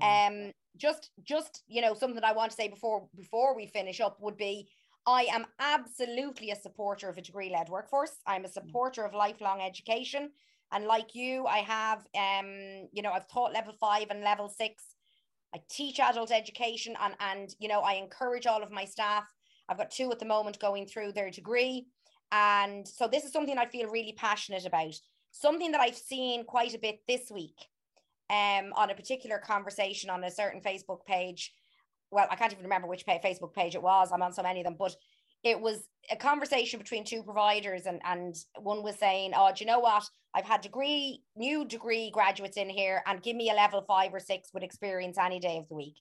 Mm. 0.00 0.46
Um, 0.46 0.52
just 0.76 1.10
just 1.22 1.62
you 1.68 1.80
know 1.80 1.94
something 1.94 2.22
I 2.22 2.32
want 2.32 2.50
to 2.50 2.56
say 2.56 2.68
before 2.68 3.08
before 3.16 3.56
we 3.56 3.66
finish 3.66 4.00
up 4.00 4.18
would 4.20 4.36
be 4.36 4.68
I 5.06 5.26
am 5.32 5.46
absolutely 5.60 6.50
a 6.50 6.56
supporter 6.56 7.08
of 7.08 7.16
a 7.16 7.22
degree 7.22 7.50
led 7.50 7.68
workforce. 7.68 8.16
I'm 8.26 8.44
a 8.44 8.48
mm. 8.48 8.52
supporter 8.52 9.04
of 9.04 9.14
lifelong 9.14 9.60
education. 9.60 10.30
And 10.72 10.84
like 10.84 11.14
you, 11.14 11.46
I 11.46 11.58
have, 11.58 12.06
um, 12.16 12.88
you 12.92 13.02
know, 13.02 13.12
I've 13.12 13.28
taught 13.28 13.52
level 13.52 13.72
five 13.78 14.08
and 14.10 14.22
level 14.22 14.48
six. 14.48 14.82
I 15.54 15.60
teach 15.70 16.00
adult 16.00 16.32
education 16.32 16.96
and, 17.00 17.14
and, 17.20 17.54
you 17.60 17.68
know, 17.68 17.80
I 17.80 17.94
encourage 17.94 18.46
all 18.46 18.62
of 18.62 18.72
my 18.72 18.84
staff. 18.84 19.24
I've 19.68 19.78
got 19.78 19.92
two 19.92 20.10
at 20.10 20.18
the 20.18 20.26
moment 20.26 20.58
going 20.58 20.86
through 20.86 21.12
their 21.12 21.30
degree. 21.30 21.86
And 22.32 22.86
so 22.86 23.06
this 23.06 23.24
is 23.24 23.32
something 23.32 23.56
I 23.56 23.66
feel 23.66 23.88
really 23.88 24.14
passionate 24.16 24.66
about. 24.66 24.94
Something 25.30 25.70
that 25.72 25.80
I've 25.80 25.96
seen 25.96 26.44
quite 26.44 26.74
a 26.74 26.78
bit 26.78 27.00
this 27.06 27.30
week 27.30 27.68
um, 28.28 28.72
on 28.74 28.90
a 28.90 28.94
particular 28.94 29.38
conversation 29.38 30.10
on 30.10 30.24
a 30.24 30.30
certain 30.30 30.60
Facebook 30.60 31.04
page. 31.06 31.52
Well, 32.16 32.26
I 32.30 32.36
can't 32.36 32.50
even 32.50 32.64
remember 32.64 32.88
which 32.88 33.04
pay, 33.04 33.20
Facebook 33.22 33.52
page 33.52 33.74
it 33.74 33.82
was. 33.82 34.10
I'm 34.10 34.22
on 34.22 34.32
so 34.32 34.42
many 34.42 34.60
of 34.60 34.64
them, 34.64 34.76
but 34.78 34.96
it 35.44 35.60
was 35.60 35.86
a 36.10 36.16
conversation 36.16 36.78
between 36.78 37.04
two 37.04 37.22
providers, 37.22 37.84
and 37.84 38.00
and 38.04 38.34
one 38.58 38.82
was 38.82 38.96
saying, 38.96 39.32
"Oh, 39.36 39.52
do 39.54 39.62
you 39.62 39.70
know 39.70 39.80
what? 39.80 40.02
I've 40.34 40.46
had 40.46 40.62
degree, 40.62 41.20
new 41.36 41.66
degree 41.66 42.10
graduates 42.10 42.56
in 42.56 42.70
here, 42.70 43.02
and 43.06 43.22
give 43.22 43.36
me 43.36 43.50
a 43.50 43.54
level 43.54 43.84
five 43.86 44.14
or 44.14 44.20
six 44.20 44.48
with 44.54 44.62
experience 44.62 45.18
any 45.18 45.38
day 45.38 45.58
of 45.58 45.68
the 45.68 45.74
week." 45.74 46.00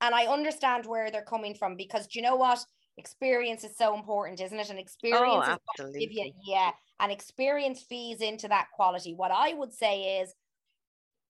And 0.00 0.14
I 0.14 0.24
understand 0.24 0.86
where 0.86 1.10
they're 1.10 1.22
coming 1.22 1.54
from 1.54 1.76
because 1.76 2.06
do 2.06 2.18
you 2.18 2.22
know 2.22 2.36
what? 2.36 2.64
Experience 2.96 3.62
is 3.62 3.76
so 3.76 3.94
important, 3.94 4.40
isn't 4.40 4.58
it? 4.58 4.70
And 4.70 4.78
experience 4.78 5.46
oh, 5.46 5.58
absolutely. 5.72 6.00
give 6.00 6.12
you, 6.12 6.32
yeah 6.42 6.70
and 7.00 7.10
experience 7.10 7.82
fees 7.82 8.20
into 8.20 8.46
that 8.48 8.68
quality. 8.74 9.14
What 9.14 9.32
I 9.32 9.54
would 9.54 9.72
say 9.72 10.20
is 10.20 10.34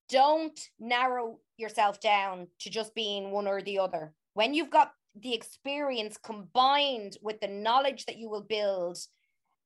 don't 0.09 0.59
narrow 0.79 1.39
yourself 1.57 2.01
down 2.01 2.47
to 2.59 2.69
just 2.69 2.93
being 2.93 3.31
one 3.31 3.47
or 3.47 3.61
the 3.61 3.79
other. 3.79 4.13
When 4.33 4.53
you've 4.53 4.69
got 4.69 4.93
the 5.19 5.33
experience 5.33 6.17
combined 6.17 7.17
with 7.21 7.39
the 7.41 7.47
knowledge 7.47 8.05
that 8.05 8.17
you 8.17 8.29
will 8.29 8.43
build 8.43 8.97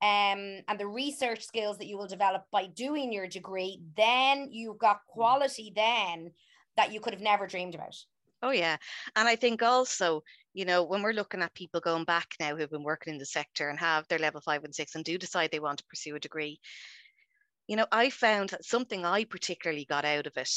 um, 0.01 0.61
and 0.67 0.79
the 0.79 0.87
research 0.87 1.45
skills 1.45 1.77
that 1.77 1.87
you 1.87 1.97
will 1.97 2.07
develop 2.07 2.45
by 2.51 2.67
doing 2.67 3.13
your 3.13 3.27
degree, 3.27 3.81
then 3.95 4.49
you've 4.51 4.79
got 4.79 5.05
quality 5.07 5.71
then 5.75 6.31
that 6.77 6.91
you 6.91 6.99
could 6.99 7.13
have 7.13 7.21
never 7.21 7.47
dreamed 7.47 7.75
about. 7.75 7.95
Oh, 8.41 8.51
yeah. 8.51 8.77
And 9.15 9.27
I 9.27 9.35
think 9.35 9.63
also, 9.63 10.23
you 10.53 10.65
know, 10.65 10.83
when 10.83 11.01
we're 11.01 11.13
looking 11.13 11.41
at 11.41 11.53
people 11.53 11.79
going 11.79 12.03
back 12.03 12.27
now 12.39 12.55
who've 12.55 12.69
been 12.69 12.83
working 12.83 13.13
in 13.13 13.19
the 13.19 13.25
sector 13.25 13.69
and 13.69 13.79
have 13.79 14.07
their 14.07 14.19
level 14.19 14.41
five 14.41 14.63
and 14.63 14.75
six 14.75 14.95
and 14.95 15.03
do 15.03 15.17
decide 15.17 15.51
they 15.51 15.59
want 15.59 15.79
to 15.79 15.85
pursue 15.85 16.15
a 16.15 16.19
degree, 16.19 16.59
you 17.67 17.75
know, 17.75 17.87
I 17.91 18.09
found 18.09 18.49
that 18.49 18.65
something 18.65 19.05
I 19.05 19.23
particularly 19.23 19.85
got 19.85 20.05
out 20.05 20.27
of 20.27 20.37
it 20.37 20.51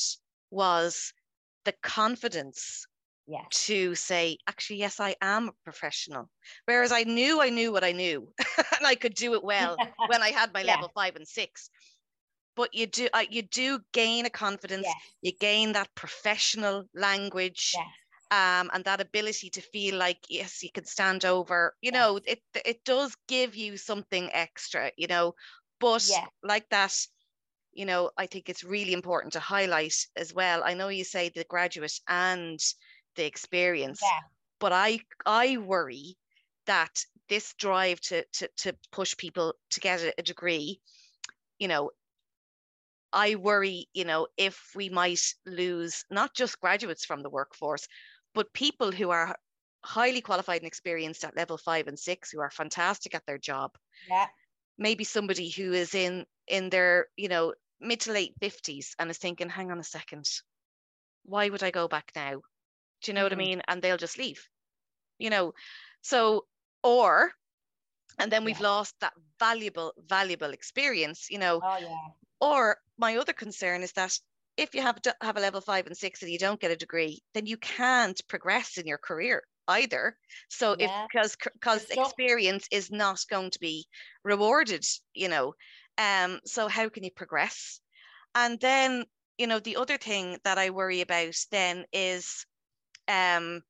was 0.51 1.13
the 1.65 1.73
confidence 1.83 2.87
yes. 3.29 3.47
to 3.67 3.95
say, 3.95 4.39
actually, 4.49 4.79
yes, 4.79 4.99
I 4.99 5.15
am 5.21 5.49
a 5.49 5.53
professional. 5.63 6.29
Whereas 6.65 6.91
I 6.91 7.05
knew 7.05 7.41
I 7.41 7.51
knew 7.51 7.71
what 7.71 7.85
I 7.85 7.93
knew 7.93 8.33
and 8.79 8.87
I 8.87 8.95
could 8.95 9.15
do 9.15 9.35
it 9.35 9.45
well 9.45 9.77
when 10.09 10.23
I 10.23 10.31
had 10.31 10.53
my 10.53 10.63
yeah. 10.63 10.75
level 10.75 10.91
five 10.95 11.15
and 11.15 11.29
six 11.29 11.71
but 12.59 12.75
you 12.75 12.87
do 12.87 13.09
uh, 13.15 13.25
you 13.31 13.43
do 13.43 13.79
gain 13.93 14.27
a 14.27 14.31
confidence 14.31 14.85
yes. 14.85 14.97
you 15.23 15.33
gain 15.41 15.73
that 15.73 15.95
professional 15.95 16.85
language 16.93 17.73
yes. 17.75 17.87
um, 18.33 18.69
and 18.75 18.85
that 18.85 19.01
ability 19.01 19.49
to 19.49 19.61
feel 19.61 19.97
like 19.97 20.19
yes 20.29 20.63
you 20.63 20.71
can 20.73 20.85
stand 20.85 21.25
over 21.25 21.73
you 21.81 21.93
yes. 21.93 21.95
know 21.95 22.21
it 22.27 22.41
it 22.67 22.85
does 22.85 23.17
give 23.29 23.55
you 23.55 23.77
something 23.77 24.29
extra 24.33 24.91
you 24.97 25.07
know 25.07 25.33
but 25.79 26.11
like 26.43 26.69
that 26.71 26.93
you 27.73 27.87
know 27.87 28.11
i 28.19 28.27
think 28.27 28.49
it's 28.49 28.65
really 28.65 28.93
important 28.93 29.33
to 29.33 29.41
highlight 29.41 29.95
as 30.17 30.35
well 30.35 30.61
i 30.65 30.75
know 30.75 30.89
you 30.89 31.05
say 31.05 31.29
the 31.29 31.45
graduate 31.45 32.01
and 32.09 32.59
the 33.19 33.27
experience 33.27 34.01
yeah. 34.03 34.21
but 34.59 34.73
i 34.73 34.99
i 35.27 35.59
worry 35.59 36.17
that 36.67 37.05
this 37.29 37.53
drive 37.59 38.01
to 38.01 38.25
to, 38.33 38.49
to 38.57 38.73
push 38.91 39.15
people 39.17 39.55
to 39.71 39.81
get 39.81 40.01
a, 40.01 40.15
a 40.19 40.23
degree 40.23 40.81
you 41.59 41.69
know 41.69 41.91
I 43.13 43.37
worry, 43.37 43.89
you 43.95 44.05
know, 44.05 44.27
if 44.37 44.73
we 44.75 44.91
might 44.91 45.23
lose 45.47 46.05
not 46.11 46.35
just 46.35 46.61
graduates 46.61 47.05
from 47.05 47.23
the 47.23 47.31
workforce, 47.31 47.89
but 48.35 48.53
people 48.53 48.93
who 48.93 49.11
are 49.11 49.35
highly 49.85 50.21
qualified 50.21 50.61
and 50.61 50.67
experienced 50.67 51.25
at 51.25 51.37
level 51.37 51.57
five 51.57 51.87
and 51.87 51.99
six 51.99 52.31
who 52.31 52.41
are 52.41 52.51
fantastic 52.51 53.15
at 53.15 53.25
their 53.27 53.39
job. 53.39 53.73
Yeah. 54.09 54.27
Maybe 54.77 55.05
somebody 55.05 55.49
who 55.49 55.73
is 55.73 55.95
in 55.95 56.27
in 56.47 56.71
their, 56.71 57.07
you 57.17 57.29
know, 57.29 57.55
mid 57.81 58.01
to 58.01 58.13
late 58.13 58.35
50s 58.41 58.95
and 58.99 59.11
is 59.11 59.19
thinking, 59.19 59.49
hang 59.49 59.71
on 59.71 59.79
a 59.79 59.85
second, 59.85 60.29
why 61.25 61.49
would 61.49 61.63
I 61.63 61.71
go 61.71 61.89
back 61.89 62.13
now? 62.15 62.43
Do 63.03 63.11
you 63.11 63.15
know 63.15 63.21
mm-hmm. 63.21 63.25
what 63.25 63.33
I 63.33 63.37
mm-hmm. 63.37 63.51
mean? 63.51 63.63
And 63.69 63.83
they'll 63.83 63.97
just 63.97 64.19
leave. 64.19 64.47
You 65.19 65.31
know, 65.31 65.55
so 66.03 66.47
or 66.83 67.33
and 68.19 68.33
then 68.33 68.45
we've 68.45 68.61
yeah. 68.61 68.69
lost 68.69 68.95
that 69.01 69.13
valuable, 69.39 69.93
valuable 70.09 70.51
experience, 70.51 71.29
you 71.31 71.39
know. 71.39 71.61
Oh, 71.63 71.79
yeah. 71.81 71.97
Or 72.41 72.79
my 72.97 73.17
other 73.17 73.33
concern 73.33 73.83
is 73.83 73.93
that 73.93 74.19
if 74.57 74.75
you 74.75 74.83
have 74.83 74.99
have 75.21 75.37
a 75.37 75.41
level 75.41 75.61
five 75.61 75.87
and 75.87 75.97
six 75.97 76.23
and 76.23 76.31
you 76.31 76.39
don't 76.39 76.61
get 76.61 76.73
a 76.73 76.77
degree, 76.77 77.23
then 77.35 77.47
you 77.47 77.57
can't 77.57 78.21
progress 78.29 78.77
in 78.77 78.87
your 78.87 78.99
career 78.99 79.45
either. 79.69 80.17
So 80.49 80.75
yeah. 80.79 81.05
if 81.05 81.09
because 81.09 81.37
because 81.53 81.85
experience 81.91 82.67
is 82.71 82.91
not 82.91 83.25
going 83.31 83.51
to 83.51 83.61
be 83.61 83.87
rewarded, 84.25 84.85
you 85.15 85.29
know, 85.29 85.55
um, 85.97 86.41
so 86.45 86.69
how 86.69 86.89
can 86.89 87.05
you 87.05 87.11
progress? 87.11 87.81
And 88.35 88.59
then 88.61 89.05
you 89.39 89.47
know 89.47 89.61
the 89.61 89.77
other 89.77 89.97
thing 89.97 90.39
that 90.45 90.59
I 90.59 90.71
worry 90.71 91.03
about 91.03 91.37
then 91.53 91.85
is, 91.93 92.45
um, 93.09 93.63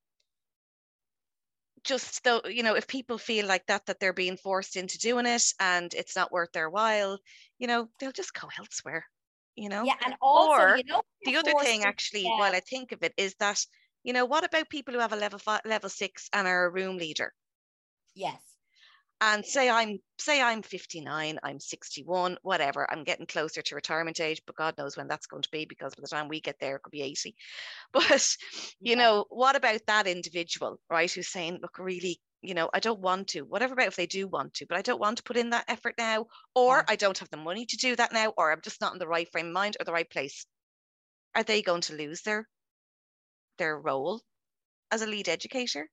just 1.84 2.22
though 2.24 2.40
you 2.44 2.62
know 2.62 2.74
if 2.74 2.86
people 2.86 3.18
feel 3.18 3.46
like 3.46 3.64
that 3.66 3.86
that 3.86 4.00
they're 4.00 4.12
being 4.12 4.36
forced 4.36 4.76
into 4.76 4.98
doing 4.98 5.26
it 5.26 5.44
and 5.60 5.94
it's 5.94 6.16
not 6.16 6.32
worth 6.32 6.52
their 6.52 6.68
while 6.68 7.18
you 7.58 7.66
know 7.66 7.88
they'll 7.98 8.12
just 8.12 8.34
go 8.34 8.48
elsewhere 8.58 9.04
you 9.56 9.68
know? 9.68 9.82
Yeah 9.84 9.94
and 10.04 10.14
also 10.20 10.62
or 10.62 10.76
you 10.76 10.84
know 10.84 11.02
the 11.24 11.36
other 11.36 11.52
thing 11.62 11.84
actually 11.84 12.24
yeah. 12.24 12.38
while 12.38 12.54
i 12.54 12.60
think 12.60 12.92
of 12.92 13.02
it 13.02 13.12
is 13.16 13.34
that 13.40 13.64
you 14.04 14.12
know 14.12 14.24
what 14.24 14.44
about 14.44 14.68
people 14.68 14.94
who 14.94 15.00
have 15.00 15.12
a 15.12 15.16
level 15.16 15.38
five 15.38 15.60
level 15.64 15.88
six 15.88 16.28
and 16.32 16.46
are 16.46 16.66
a 16.66 16.70
room 16.70 16.96
leader? 16.96 17.32
Yes 18.14 18.47
and 19.20 19.44
say 19.44 19.68
i'm 19.68 19.98
say 20.18 20.40
i'm 20.40 20.62
59 20.62 21.38
i'm 21.42 21.58
61 21.58 22.36
whatever 22.42 22.90
i'm 22.90 23.04
getting 23.04 23.26
closer 23.26 23.62
to 23.62 23.74
retirement 23.74 24.20
age 24.20 24.42
but 24.46 24.56
god 24.56 24.74
knows 24.78 24.96
when 24.96 25.08
that's 25.08 25.26
going 25.26 25.42
to 25.42 25.48
be 25.50 25.64
because 25.64 25.94
by 25.94 26.00
the 26.02 26.08
time 26.08 26.28
we 26.28 26.40
get 26.40 26.56
there 26.60 26.76
it 26.76 26.82
could 26.82 26.90
be 26.90 27.02
80 27.02 27.34
but 27.92 28.36
you 28.80 28.96
know 28.96 29.24
what 29.30 29.56
about 29.56 29.80
that 29.86 30.06
individual 30.06 30.78
right 30.90 31.10
who's 31.10 31.28
saying 31.28 31.58
look 31.60 31.78
really 31.78 32.20
you 32.42 32.54
know 32.54 32.70
i 32.72 32.80
don't 32.80 33.00
want 33.00 33.28
to 33.28 33.42
whatever 33.42 33.74
about 33.74 33.88
if 33.88 33.96
they 33.96 34.06
do 34.06 34.28
want 34.28 34.54
to 34.54 34.66
but 34.68 34.78
i 34.78 34.82
don't 34.82 35.00
want 35.00 35.16
to 35.16 35.24
put 35.24 35.36
in 35.36 35.50
that 35.50 35.64
effort 35.68 35.94
now 35.98 36.26
or 36.54 36.76
Yeah. 36.76 36.84
i 36.88 36.96
don't 36.96 37.18
have 37.18 37.30
the 37.30 37.36
money 37.36 37.66
to 37.66 37.76
do 37.76 37.96
that 37.96 38.12
now 38.12 38.32
or 38.36 38.52
i'm 38.52 38.60
just 38.62 38.80
not 38.80 38.92
in 38.92 38.98
the 38.98 39.08
right 39.08 39.30
frame 39.32 39.48
of 39.48 39.52
mind 39.52 39.76
or 39.80 39.84
the 39.84 39.92
right 39.92 40.08
place 40.08 40.46
are 41.34 41.42
they 41.42 41.62
going 41.62 41.82
to 41.82 41.96
lose 41.96 42.22
their 42.22 42.46
their 43.58 43.78
role 43.78 44.22
as 44.90 45.02
a 45.02 45.06
lead 45.06 45.28
educator? 45.28 45.88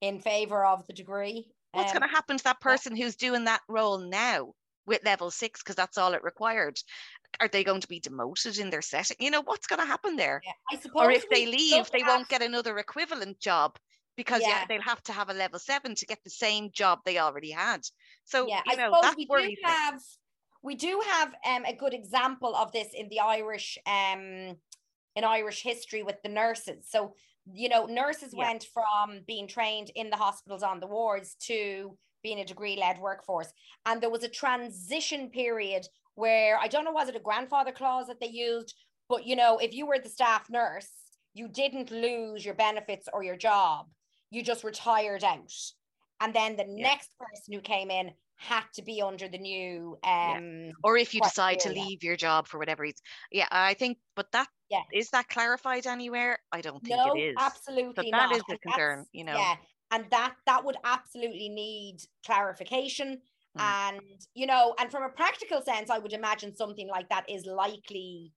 In 0.00 0.20
favor 0.20 0.64
of 0.64 0.86
the 0.86 0.92
degree 0.92 1.52
What's 1.72 1.92
Um, 1.92 2.00
going 2.00 2.08
to 2.08 2.14
happen 2.14 2.38
to 2.38 2.44
that 2.44 2.60
person 2.60 2.96
who's 2.96 3.16
doing 3.16 3.44
that 3.44 3.62
role 3.68 3.98
now 3.98 4.54
with 4.86 5.04
level 5.04 5.30
six 5.30 5.62
because 5.62 5.76
that's 5.76 5.98
all 5.98 6.14
it 6.14 6.22
required? 6.22 6.78
Are 7.40 7.48
they 7.48 7.64
going 7.64 7.80
to 7.80 7.88
be 7.88 8.00
demoted 8.00 8.58
in 8.58 8.70
their 8.70 8.82
setting? 8.82 9.16
You 9.20 9.30
know, 9.30 9.42
what's 9.42 9.66
going 9.66 9.80
to 9.80 9.86
happen 9.86 10.16
there? 10.16 10.42
yeah, 10.44 10.52
I 10.70 10.76
suppose 10.76 11.04
Or 11.04 11.10
if 11.10 11.28
they 11.28 11.46
leave, 11.46 11.90
they 11.90 12.02
at- 12.02 12.08
won't 12.08 12.28
get 12.28 12.42
another 12.42 12.76
equivalent 12.78 13.40
job 13.40 13.78
because 14.16 14.42
yeah. 14.42 14.48
Yeah. 14.60 14.64
they'll 14.68 14.82
have 14.82 15.02
to 15.04 15.12
have 15.12 15.30
a 15.30 15.34
level 15.34 15.58
seven 15.58 15.94
to 15.94 16.06
get 16.06 16.22
the 16.24 16.30
same 16.30 16.70
job 16.72 17.00
they 17.04 17.18
already 17.18 17.50
had. 17.50 17.80
So 18.24 18.46
yeah, 18.48 18.62
you 18.66 18.72
I 18.72 18.74
suppose 18.76 19.16
we 19.16 19.24
do 19.26 19.56
have 19.64 20.00
we 20.62 20.74
do 20.76 21.02
have 21.06 21.34
um, 21.44 21.64
a 21.64 21.74
good 21.74 21.94
example 21.94 22.54
of 22.54 22.70
this 22.72 22.88
in 22.94 23.08
the 23.08 23.20
Irish 23.20 23.78
um 23.86 24.56
in 25.14 25.24
Irish 25.24 25.62
history 25.62 26.02
with 26.02 26.16
the 26.22 26.28
nurses. 26.28 26.88
So 26.90 27.14
you 27.52 27.68
know, 27.68 27.86
nurses 27.86 28.32
Yeah. 28.32 28.48
went 28.48 28.64
from 28.72 29.20
being 29.26 29.48
trained 29.48 29.90
in 29.94 30.10
the 30.10 30.16
hospitals 30.16 30.62
on 30.62 30.80
the 30.80 30.86
wards 30.86 31.34
to 31.46 31.96
being 32.22 32.38
a 32.40 32.44
degree 32.44 32.76
led 32.76 32.98
workforce, 32.98 33.52
and 33.86 34.00
there 34.00 34.10
was 34.10 34.22
a 34.22 34.28
transition 34.28 35.30
period 35.30 35.86
where 36.14 36.58
I 36.58 36.68
don't 36.68 36.84
know 36.84 36.92
was 36.92 37.08
it 37.08 37.16
a 37.16 37.20
grandfather 37.20 37.72
clause 37.72 38.06
that 38.06 38.20
they 38.20 38.28
used, 38.28 38.74
but 39.08 39.26
you 39.26 39.34
know, 39.36 39.58
if 39.58 39.72
you 39.74 39.86
were 39.86 39.98
the 39.98 40.08
staff 40.08 40.48
nurse, 40.50 40.90
you 41.34 41.48
didn't 41.48 41.90
lose 41.90 42.44
your 42.44 42.54
benefits 42.54 43.08
or 43.12 43.22
your 43.24 43.36
job, 43.36 43.86
you 44.30 44.42
just 44.42 44.64
retired 44.64 45.24
out 45.24 45.52
and 46.20 46.34
then 46.34 46.56
the 46.56 46.64
Yeah. 46.76 46.84
next 46.84 47.10
person 47.18 47.54
who 47.54 47.60
came 47.60 47.90
in 47.90 48.12
had 48.42 48.64
to 48.74 48.82
be 48.82 49.00
under 49.02 49.28
the 49.28 49.38
new 49.38 49.98
Yeah. 50.22 50.38
um 50.42 50.72
Or 50.82 50.96
if 50.96 51.14
you 51.14 51.20
decide 51.20 51.60
to 51.60 51.70
leave 51.70 52.02
your 52.02 52.16
job 52.16 52.48
for 52.48 52.58
whatever 52.58 52.82
reason. 52.82 52.98
Yeah, 53.30 53.48
I 53.50 53.74
think, 53.74 53.98
but 54.16 54.32
that 54.32 54.48
Yeah. 54.68 54.84
is 54.92 55.10
that 55.10 55.28
clarified 55.28 55.86
anywhere? 55.86 56.38
I 56.52 56.60
don't 56.60 56.84
think 56.84 57.06
no 57.06 57.06
it 57.06 57.14
is. 57.16 57.38
absolutely 57.38 58.12
that 58.16 58.30
not 58.30 58.32
is 58.32 58.44
a 58.50 58.58
concern, 58.58 59.06
you 59.12 59.24
know. 59.24 59.48
yeah 59.48 59.56
and 59.90 60.10
that 60.10 60.36
that 60.46 60.64
would 60.64 60.76
absolutely 60.84 61.48
need 61.48 61.98
clarification 62.24 63.20
Mm. 63.56 63.76
and 63.78 64.00
you 64.34 64.46
know 64.46 64.74
and 64.78 64.90
from 64.90 65.02
a 65.02 65.08
practical 65.08 65.62
sense 65.62 65.90
i 65.90 65.98
would 65.98 66.12
imagine 66.12 66.54
something 66.54 66.88
like 66.88 67.08
that 67.08 67.28
is 67.28 67.46
likely 67.46 68.32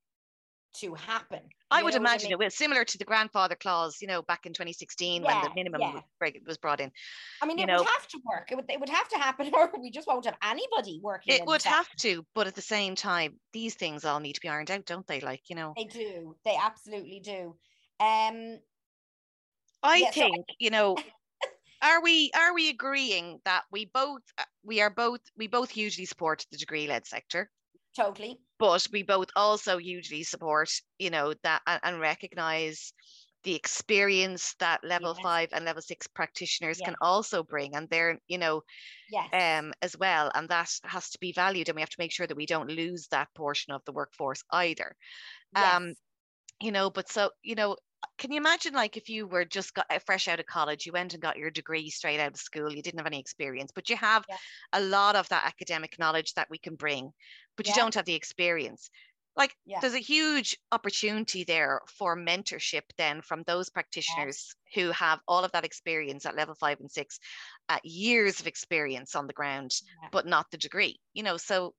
to 0.80 0.94
happen 0.96 1.42
I 1.72 1.84
would 1.84 1.96
imagine 1.96 2.28
mean? 2.30 2.34
it 2.34 2.46
was 2.46 2.56
similar 2.56 2.86
to 2.86 2.98
the 2.98 3.06
grandfather 3.06 3.56
clause, 3.56 3.98
you 4.00 4.08
know, 4.08 4.22
back 4.22 4.46
in 4.46 4.54
2016 4.54 5.24
when 5.24 5.42
the 5.42 5.50
minimum 5.56 5.82
yeah. 5.82 6.00
was, 6.22 6.32
was 6.46 6.58
brought 6.58 6.80
in. 6.80 6.92
i 7.42 7.46
mean 7.46 7.58
you 7.58 7.64
it 7.64 7.68
know- 7.68 7.80
would 7.80 7.88
have 7.88 8.08
to 8.08 8.20
work 8.26 8.52
it 8.52 8.56
would, 8.56 8.66
it 8.70 8.80
would 8.80 8.90
have 8.90 9.10
to 9.10 9.18
happen 9.18 9.52
or 9.54 9.72
we 9.80 9.92
just 9.92 10.08
won't 10.08 10.26
have 10.26 10.38
anybody 10.44 11.00
working 11.04 11.34
It 11.36 11.46
would 11.46 11.64
have 11.64 11.88
to, 12.02 12.26
but 12.36 12.48
at 12.48 12.56
the 12.56 12.62
same 12.62 12.96
time, 12.96 13.40
these 13.52 13.74
things 13.76 14.06
all 14.06 14.20
need 14.20 14.34
to 14.34 14.42
be 14.42 14.50
ironed 14.50 14.72
out, 14.72 14.86
don't 14.86 15.06
they? 15.08 15.20
Like, 15.22 15.42
you 15.50 15.56
know, 15.56 15.74
they 15.76 15.86
do 15.86 16.36
they 16.46 16.56
absolutely 16.62 17.20
do 17.20 17.56
um 18.00 18.60
I 19.84 19.98
yeah, 19.98 20.12
so 20.12 20.22
I- 20.22 20.30
think, 20.32 20.46
you 20.60 20.70
know, 20.70 20.98
are 21.82 22.02
we 22.02 22.32
are 22.36 22.54
we 22.54 22.70
agreeing 22.70 23.40
that 23.46 23.64
we 23.72 23.86
both 23.86 24.22
we 24.64 24.82
are 24.82 24.90
both 24.90 25.20
we 25.38 25.48
both 25.48 25.70
hugely 25.70 26.06
support 26.06 26.46
the 26.52 26.58
degree 26.58 26.88
led 26.88 27.06
sector, 27.08 27.50
totally 27.96 28.40
but 28.60 28.88
we 28.92 29.04
both 29.04 29.30
also 29.36 29.78
hugely 29.78 30.24
support, 30.24 30.70
you 31.00 31.10
know, 31.10 31.34
that 31.44 31.62
and, 31.68 31.80
and 31.84 32.00
recognize 32.00 32.94
the 33.44 33.56
experience 33.56 34.56
that 34.60 34.84
level 34.84 35.14
Yes. 35.14 35.22
five 35.22 35.50
and 35.54 35.66
level 35.66 35.82
six 35.82 36.08
practitioners 36.08 36.82
can 36.82 36.96
also 37.02 37.44
bring, 37.44 37.76
and 37.76 37.90
they're, 37.90 38.20
you 38.28 38.38
know, 38.40 38.62
yes 39.08 39.32
um, 39.34 39.74
as 39.82 39.98
well. 39.98 40.32
And 40.36 40.50
that 40.50 40.72
has 40.84 41.10
to 41.12 41.20
be 41.20 41.32
valued, 41.34 41.70
and 41.70 41.76
we 41.76 41.82
have 41.82 41.90
to 41.90 42.00
make 42.00 42.12
sure 42.12 42.28
that 42.28 42.38
we 42.38 42.46
don't 42.46 42.70
lose 42.72 43.08
that 43.10 43.34
portion 43.36 43.74
of 43.74 43.84
the 43.86 43.94
workforce 43.94 44.44
either. 44.52 44.96
um. 45.56 45.94
You 46.62 46.72
know, 46.72 46.90
but 46.90 47.10
so, 47.10 47.32
you 47.44 47.56
know, 47.56 47.78
can 48.18 48.32
you 48.32 48.38
imagine 48.38 48.74
like 48.74 48.98
if 48.98 49.10
you 49.10 49.28
were 49.28 49.46
just 49.46 49.74
got 49.74 49.86
uh, 49.90 50.00
fresh 50.00 50.28
out 50.28 50.40
of 50.40 50.46
college, 50.46 50.86
you 50.86 50.92
went 50.92 51.14
and 51.14 51.22
got 51.22 51.38
your 51.38 51.52
degree 51.52 51.90
straight 51.90 52.20
out 52.20 52.34
of 52.34 52.40
school, 52.40 52.72
you 52.74 52.82
didn't 52.82 53.00
have 53.00 53.08
any 53.08 53.20
experience, 53.20 53.72
but 53.74 53.90
you 53.90 53.96
have 53.98 54.26
Yeah. 54.28 54.38
a 54.74 54.82
lot 54.82 55.16
of 55.16 55.28
that 55.30 55.46
academic 55.46 55.98
knowledge 56.00 56.34
that 56.34 56.50
we 56.50 56.58
can 56.58 56.76
bring, 56.76 57.12
but 57.58 57.68
you 57.68 57.74
don't 57.74 57.94
have 57.96 58.06
the 58.06 58.14
experience. 58.16 58.90
Like 59.36 59.56
Yeah. 59.66 59.82
there's 59.82 59.94
a 59.94 60.00
huge 60.00 60.58
opportunity 60.72 61.44
there 61.44 61.82
for 61.88 62.16
mentorship 62.16 62.84
then 62.98 63.22
from 63.22 63.44
those 63.44 63.70
practitioners 63.70 64.56
who 64.74 64.92
have 64.92 65.20
all 65.28 65.44
of 65.44 65.52
that 65.52 65.66
experience 65.66 66.26
at 66.26 66.36
level 66.36 66.56
five 66.56 66.80
and 66.80 66.92
six, 66.92 67.20
uh, 67.70 67.80
years 67.84 68.40
of 68.40 68.48
experience 68.48 69.16
on 69.16 69.28
the 69.28 69.34
ground, 69.34 69.72
Yeah. 69.80 70.10
but 70.12 70.26
not 70.26 70.52
the 70.52 70.58
degree. 70.58 71.00
You 71.14 71.24
know, 71.24 71.38
so 71.38 71.76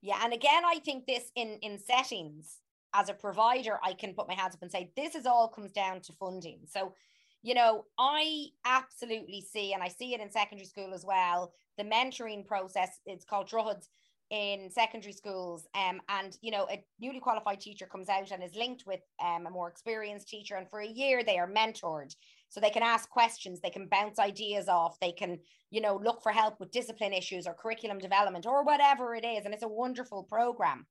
Yeah, 0.00 0.20
and 0.22 0.32
again, 0.32 0.64
I 0.64 0.78
think 0.80 1.06
this 1.06 1.30
in 1.34 1.58
in 1.60 1.78
settings 1.78 2.60
as 2.94 3.08
a 3.08 3.14
provider, 3.14 3.78
I 3.82 3.92
can 3.92 4.14
put 4.14 4.28
my 4.28 4.34
hands 4.34 4.54
up 4.54 4.62
and 4.62 4.70
say 4.70 4.90
this 4.96 5.14
is 5.14 5.26
all 5.26 5.48
comes 5.48 5.72
down 5.72 6.00
to 6.02 6.12
funding. 6.12 6.60
So, 6.66 6.94
you 7.42 7.54
know, 7.54 7.84
I 7.98 8.46
absolutely 8.64 9.42
see, 9.42 9.74
and 9.74 9.82
I 9.82 9.88
see 9.88 10.14
it 10.14 10.20
in 10.20 10.30
secondary 10.30 10.66
school 10.66 10.94
as 10.94 11.04
well. 11.04 11.52
The 11.76 11.84
mentoring 11.84 12.46
process, 12.46 13.00
it's 13.04 13.24
called 13.24 13.50
Droichead 13.50 13.86
in 14.30 14.70
secondary 14.70 15.12
schools. 15.12 15.66
Um, 15.74 16.00
and 16.08 16.36
you 16.40 16.50
know, 16.50 16.66
a 16.70 16.82
newly 17.00 17.20
qualified 17.20 17.60
teacher 17.60 17.86
comes 17.86 18.08
out 18.08 18.30
and 18.30 18.42
is 18.42 18.54
linked 18.54 18.84
with 18.86 19.00
um, 19.22 19.46
a 19.46 19.50
more 19.50 19.68
experienced 19.68 20.28
teacher, 20.28 20.56
and 20.56 20.68
for 20.70 20.80
a 20.80 20.86
year 20.86 21.22
they 21.22 21.38
are 21.38 21.50
mentored. 21.50 22.14
So 22.48 22.60
they 22.60 22.70
can 22.70 22.82
ask 22.84 23.10
questions, 23.10 23.60
they 23.60 23.70
can 23.70 23.88
bounce 23.88 24.18
ideas 24.20 24.68
off, 24.68 25.00
they 25.00 25.10
can, 25.10 25.40
you 25.70 25.80
know, 25.80 26.00
look 26.02 26.22
for 26.22 26.30
help 26.30 26.60
with 26.60 26.70
discipline 26.70 27.12
issues 27.12 27.46
or 27.48 27.54
curriculum 27.54 27.98
development 27.98 28.46
or 28.46 28.64
whatever 28.64 29.14
it 29.16 29.24
is. 29.24 29.44
And 29.44 29.52
it's 29.52 29.64
a 29.64 29.68
wonderful 29.68 30.22
program. 30.22 30.86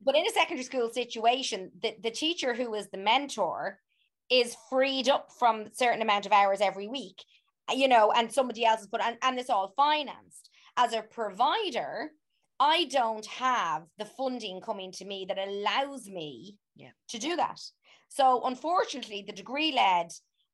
But 0.00 0.16
in 0.16 0.26
a 0.26 0.30
secondary 0.30 0.64
school 0.64 0.90
situation, 0.90 1.70
the, 1.82 1.94
the 2.02 2.10
teacher 2.10 2.54
who 2.54 2.74
is 2.74 2.88
the 2.90 2.98
mentor 2.98 3.78
is 4.30 4.56
freed 4.68 5.08
up 5.08 5.30
from 5.38 5.62
a 5.62 5.74
certain 5.74 6.02
amount 6.02 6.26
of 6.26 6.32
hours 6.32 6.60
every 6.60 6.88
week, 6.88 7.22
you 7.72 7.88
know, 7.88 8.12
and 8.12 8.32
somebody 8.32 8.64
else 8.64 8.82
is 8.82 8.86
put 8.88 9.00
and, 9.00 9.16
and 9.22 9.38
it's 9.38 9.50
all 9.50 9.72
financed. 9.76 10.50
As 10.76 10.92
a 10.92 11.02
provider, 11.02 12.10
I 12.60 12.84
don't 12.86 13.26
have 13.26 13.84
the 13.98 14.04
funding 14.04 14.60
coming 14.60 14.92
to 14.92 15.04
me 15.04 15.26
that 15.28 15.38
allows 15.38 16.08
me 16.08 16.56
Yeah. 16.74 16.90
to 17.08 17.18
do 17.18 17.36
that. 17.36 17.60
So 18.08 18.42
unfortunately, 18.44 19.24
the 19.26 19.32
degree 19.32 19.72
led 19.72 20.08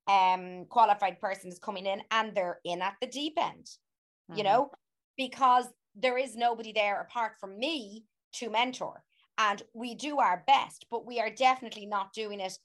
um 0.08 0.64
qualified 0.68 1.20
person 1.20 1.48
is 1.50 1.60
coming 1.60 1.86
in 1.86 2.02
and 2.10 2.34
they're 2.34 2.58
in 2.64 2.82
at 2.82 2.96
the 3.00 3.06
deep 3.06 3.34
end 3.38 3.68
you 4.34 4.42
mhm. 4.42 4.44
know, 4.44 4.70
because 5.16 5.66
there 5.94 6.18
is 6.18 6.36
nobody 6.36 6.72
there 6.72 7.00
apart 7.00 7.32
from 7.38 7.58
me 7.58 8.04
to 8.34 8.50
mentor. 8.50 9.02
And 9.38 9.62
we 9.74 9.94
do 9.94 10.18
our 10.18 10.44
best, 10.46 10.86
but 10.90 11.06
we 11.06 11.20
are 11.20 11.30
definitely 11.30 11.86
not 11.86 12.12
doing 12.12 12.40
it 12.40 12.58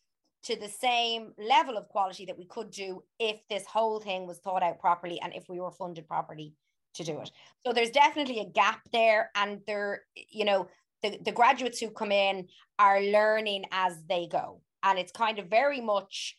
to 0.43 0.55
the 0.55 0.69
same 0.69 1.33
level 1.37 1.77
of 1.77 1.87
quality 1.89 2.25
that 2.25 2.37
we 2.37 2.45
could 2.45 2.71
do 2.71 3.03
if 3.19 3.39
this 3.49 3.65
whole 3.65 3.99
thing 3.99 4.27
was 4.27 4.39
thought 4.39 4.63
out 4.63 4.79
properly 4.79 5.19
and 5.21 5.33
if 5.33 5.45
we 5.49 5.59
were 5.59 5.71
funded 5.71 6.07
properly 6.07 6.53
to 6.95 7.03
do 7.03 7.19
it. 7.19 7.31
So 7.65 7.73
there's 7.73 7.89
definitely 7.89 8.39
a 8.39 8.45
gap 8.45 8.81
there. 8.91 9.31
And 9.35 9.61
there, 9.65 10.03
you 10.15 10.45
know, 10.45 10.67
the, 11.03 11.19
the 11.23 11.31
graduates 11.31 11.79
who 11.79 11.89
come 11.89 12.11
in 12.11 12.47
are 12.79 13.01
learning 13.01 13.65
as 13.71 13.97
they 14.07 14.27
go. 14.27 14.61
And 14.83 14.99
it's 14.99 15.11
kind 15.11 15.39
of 15.39 15.47
very 15.47 15.81
much, 15.81 16.37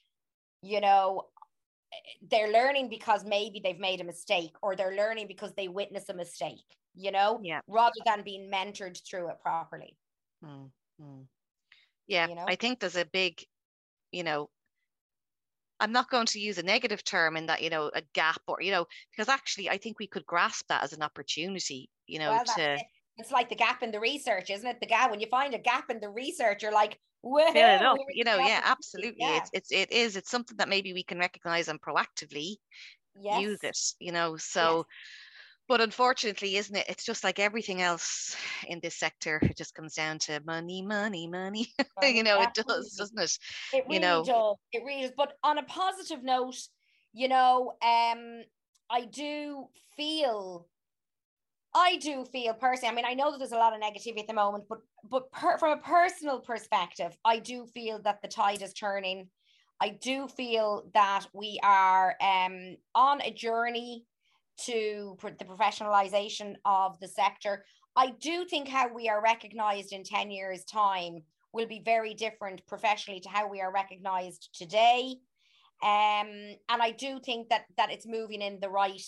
you 0.62 0.80
know, 0.80 1.24
they're 2.30 2.52
learning 2.52 2.88
because 2.88 3.24
maybe 3.24 3.60
they've 3.62 3.78
made 3.78 4.00
a 4.00 4.04
mistake 4.04 4.54
or 4.62 4.76
they're 4.76 4.96
learning 4.96 5.26
because 5.26 5.52
they 5.56 5.68
witness 5.68 6.08
a 6.08 6.14
mistake, 6.14 6.76
you 6.98 7.12
know, 7.12 7.40
Yeah. 7.42 7.60
rather 7.68 8.00
than 8.04 8.22
being 8.22 8.50
mentored 8.50 9.00
through 9.08 9.30
it 9.30 9.40
properly. 9.40 9.96
Mm, 10.44 10.70
mm. 11.00 11.26
Yeah, 12.06 12.26
You 12.26 12.34
know? 12.34 12.44
I 12.48 12.56
think 12.56 12.80
there's 12.80 12.96
a 12.96 13.04
big, 13.04 13.40
you 14.10 14.24
know, 14.24 14.50
I'm 15.78 15.92
not 15.92 16.10
going 16.10 16.26
to 16.26 16.40
use 16.40 16.58
a 16.58 16.62
negative 16.62 17.04
term 17.04 17.36
in 17.36 17.46
that, 17.46 17.62
you 17.62 17.70
know, 17.70 17.90
a 17.94 18.02
gap 18.12 18.42
or, 18.48 18.60
you 18.60 18.72
know, 18.72 18.86
because 19.12 19.28
actually 19.28 19.70
I 19.70 19.78
think 19.78 20.00
we 20.00 20.08
could 20.08 20.26
grasp 20.26 20.66
that 20.68 20.82
as 20.82 20.92
an 20.92 21.02
opportunity, 21.02 21.88
you 22.06 22.18
know, 22.18 22.30
well, 22.30 22.44
to, 22.56 22.74
it. 22.74 22.82
It's 23.16 23.30
like 23.30 23.48
the 23.48 23.54
gap 23.54 23.82
in 23.84 23.92
the 23.92 24.00
research, 24.00 24.50
isn't 24.50 24.66
it? 24.66 24.80
The 24.80 24.86
gap, 24.86 25.10
when 25.10 25.20
you 25.20 25.28
find 25.28 25.54
a 25.54 25.58
gap 25.58 25.90
in 25.90 26.00
the 26.00 26.10
research, 26.10 26.62
you're 26.62 26.72
like, 26.72 26.98
Well. 27.22 27.96
You 28.12 28.24
know, 28.24 28.38
yeah, 28.38 28.60
absolutely. 28.64 29.16
Yeah. 29.18 29.38
It's 29.38 29.50
it's 29.52 29.72
it 29.72 29.92
is. 29.92 30.16
It's 30.16 30.30
something 30.30 30.56
that 30.56 30.68
maybe 30.68 30.92
we 30.92 31.04
can 31.04 31.18
recognize 31.18 31.68
and 31.68 31.80
proactively 31.80 32.56
Yes. 33.20 33.42
use 33.42 33.60
it. 33.62 33.78
You 34.00 34.12
know, 34.12 34.36
so. 34.36 34.86
But 35.68 35.82
unfortunately, 35.82 36.56
isn't 36.56 36.74
it? 36.74 36.86
It's 36.88 37.04
just 37.04 37.22
like 37.22 37.38
everything 37.38 37.82
else 37.82 38.34
in 38.66 38.80
this 38.80 38.96
sector. 38.96 39.38
It 39.42 39.56
just 39.56 39.74
comes 39.74 39.94
down 39.94 40.18
to 40.20 40.40
money, 40.46 40.80
money, 40.80 41.26
money. 41.26 41.68
Money, 42.00 42.16
you 42.16 42.22
know, 42.22 42.40
it 42.40 42.54
does, 42.54 42.94
doesn't 42.94 43.18
it? 43.18 43.38
It 43.74 43.76
you 43.76 43.82
really 43.88 43.98
know. 43.98 44.24
does. 44.24 44.56
It 44.72 44.82
really 44.84 45.02
does. 45.02 45.12
But 45.16 45.34
on 45.42 45.58
a 45.58 45.62
positive 45.64 46.24
note, 46.24 46.56
you 47.12 47.28
know, 47.28 47.74
um, 47.82 48.44
I 48.88 49.04
do 49.10 49.68
feel, 49.94 50.66
I 51.74 51.96
do 51.96 52.24
feel 52.24 52.54
personally. 52.54 52.92
I 52.92 52.94
mean, 52.94 53.04
I 53.04 53.14
know 53.14 53.30
that 53.30 53.38
there's 53.38 53.52
a 53.52 53.56
lot 53.56 53.74
of 53.74 53.80
negativity 53.82 54.20
at 54.20 54.26
the 54.26 54.34
moment, 54.34 54.64
but 54.68 54.78
but 55.10 55.30
per, 55.32 55.58
from 55.58 55.78
a 55.78 55.82
personal 55.82 56.40
perspective, 56.40 57.16
I 57.24 57.38
do 57.38 57.66
feel 57.66 58.00
that 58.02 58.22
the 58.22 58.28
tide 58.28 58.62
is 58.62 58.72
turning. 58.72 59.28
I 59.80 59.90
do 59.90 60.28
feel 60.28 60.88
that 60.94 61.26
we 61.32 61.60
are 61.62 62.16
um, 62.20 62.76
on 62.94 63.20
a 63.22 63.30
journey 63.32 64.06
to 64.66 65.16
the 65.22 65.44
professionalization 65.44 66.54
of 66.64 66.98
the 67.00 67.08
sector. 67.08 67.64
I 67.96 68.12
do 68.20 68.44
think 68.44 68.68
how 68.68 68.92
we 68.92 69.08
are 69.08 69.22
recognized 69.22 69.92
in 69.92 70.04
10 70.04 70.30
years' 70.30 70.64
time 70.64 71.22
will 71.52 71.66
be 71.66 71.82
very 71.84 72.14
different 72.14 72.66
professionally 72.66 73.20
to 73.20 73.28
how 73.28 73.48
we 73.48 73.60
are 73.60 73.72
recognized 73.72 74.50
today. 74.52 75.16
Um, 75.82 76.56
and 76.68 76.82
I 76.82 76.90
do 76.90 77.20
think 77.24 77.48
that 77.50 77.64
that 77.76 77.92
it's 77.92 78.06
moving 78.06 78.42
in 78.42 78.58
the 78.60 78.68
right 78.68 79.00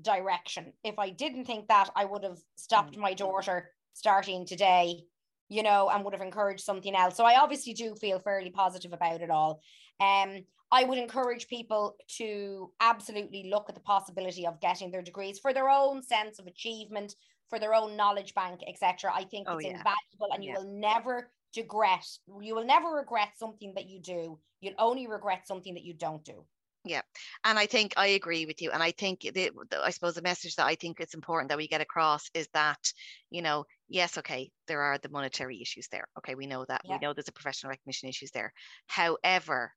direction. 0.00 0.72
If 0.82 0.98
I 0.98 1.10
didn't 1.10 1.46
think 1.46 1.68
that, 1.68 1.90
I 1.96 2.04
would 2.04 2.24
have 2.24 2.38
stopped 2.56 2.96
my 2.96 3.14
daughter 3.14 3.70
starting 3.94 4.44
today, 4.46 5.04
you 5.48 5.62
know, 5.62 5.88
and 5.88 6.04
would 6.04 6.14
have 6.14 6.22
encouraged 6.22 6.64
something 6.64 6.94
else. 6.94 7.16
So 7.16 7.24
I 7.24 7.40
obviously 7.40 7.72
do 7.72 7.94
feel 7.94 8.18
fairly 8.18 8.50
positive 8.50 8.92
about 8.92 9.22
it 9.22 9.30
all. 9.30 9.60
Um, 10.00 10.44
I 10.74 10.82
would 10.82 10.98
encourage 10.98 11.46
people 11.46 11.94
to 12.18 12.72
absolutely 12.80 13.44
look 13.48 13.66
at 13.68 13.76
the 13.76 13.80
possibility 13.80 14.44
of 14.44 14.60
getting 14.60 14.90
their 14.90 15.02
degrees 15.02 15.38
for 15.38 15.52
their 15.52 15.68
own 15.70 16.02
sense 16.02 16.40
of 16.40 16.48
achievement, 16.48 17.14
for 17.48 17.60
their 17.60 17.74
own 17.74 17.96
knowledge 17.96 18.34
bank, 18.34 18.60
etc. 18.66 19.12
I 19.14 19.22
think 19.22 19.46
Oh, 19.48 19.56
it's 19.58 19.66
yeah. 19.66 19.76
invaluable, 19.78 20.30
and 20.32 20.42
you 20.42 20.50
Yeah. 20.50 20.58
will 20.58 20.72
never 20.90 21.30
regret. 21.56 22.04
You 22.40 22.56
will 22.56 22.64
never 22.64 22.88
regret 22.88 23.38
something 23.38 23.72
that 23.74 23.86
you 23.88 24.00
do. 24.00 24.40
You'll 24.60 24.74
only 24.88 25.06
regret 25.06 25.46
something 25.46 25.74
that 25.74 25.84
you 25.84 25.94
don't 25.94 26.24
do. 26.24 26.44
Yeah, 26.86 27.02
and 27.44 27.56
I 27.58 27.66
think 27.66 27.94
I 27.96 28.08
agree 28.08 28.44
with 28.44 28.60
you. 28.60 28.70
And 28.72 28.82
I 28.82 28.90
think 28.90 29.20
the, 29.20 29.30
the- 29.70 29.82
I 29.82 29.90
suppose 29.90 30.16
the 30.16 30.22
message 30.22 30.56
that 30.56 30.66
I 30.66 30.74
think 30.74 30.98
it's 30.98 31.14
important 31.14 31.48
that 31.50 31.56
we 31.56 31.68
get 31.68 31.80
across 31.80 32.28
is 32.34 32.48
that, 32.52 32.92
you 33.30 33.42
know, 33.42 33.64
yes, 33.88 34.18
okay, 34.18 34.50
there 34.66 34.82
are 34.82 34.98
the 34.98 35.08
monetary 35.08 35.62
issues 35.62 35.88
there. 35.88 36.06
Okay, 36.18 36.34
we 36.34 36.46
know 36.46 36.64
that. 36.66 36.82
Yeah. 36.84 36.94
We 36.94 36.98
know 36.98 37.14
there's 37.14 37.28
a 37.28 37.32
professional 37.32 37.70
recognition 37.70 38.08
issues 38.10 38.32
there. 38.32 38.52
However, 38.88 39.72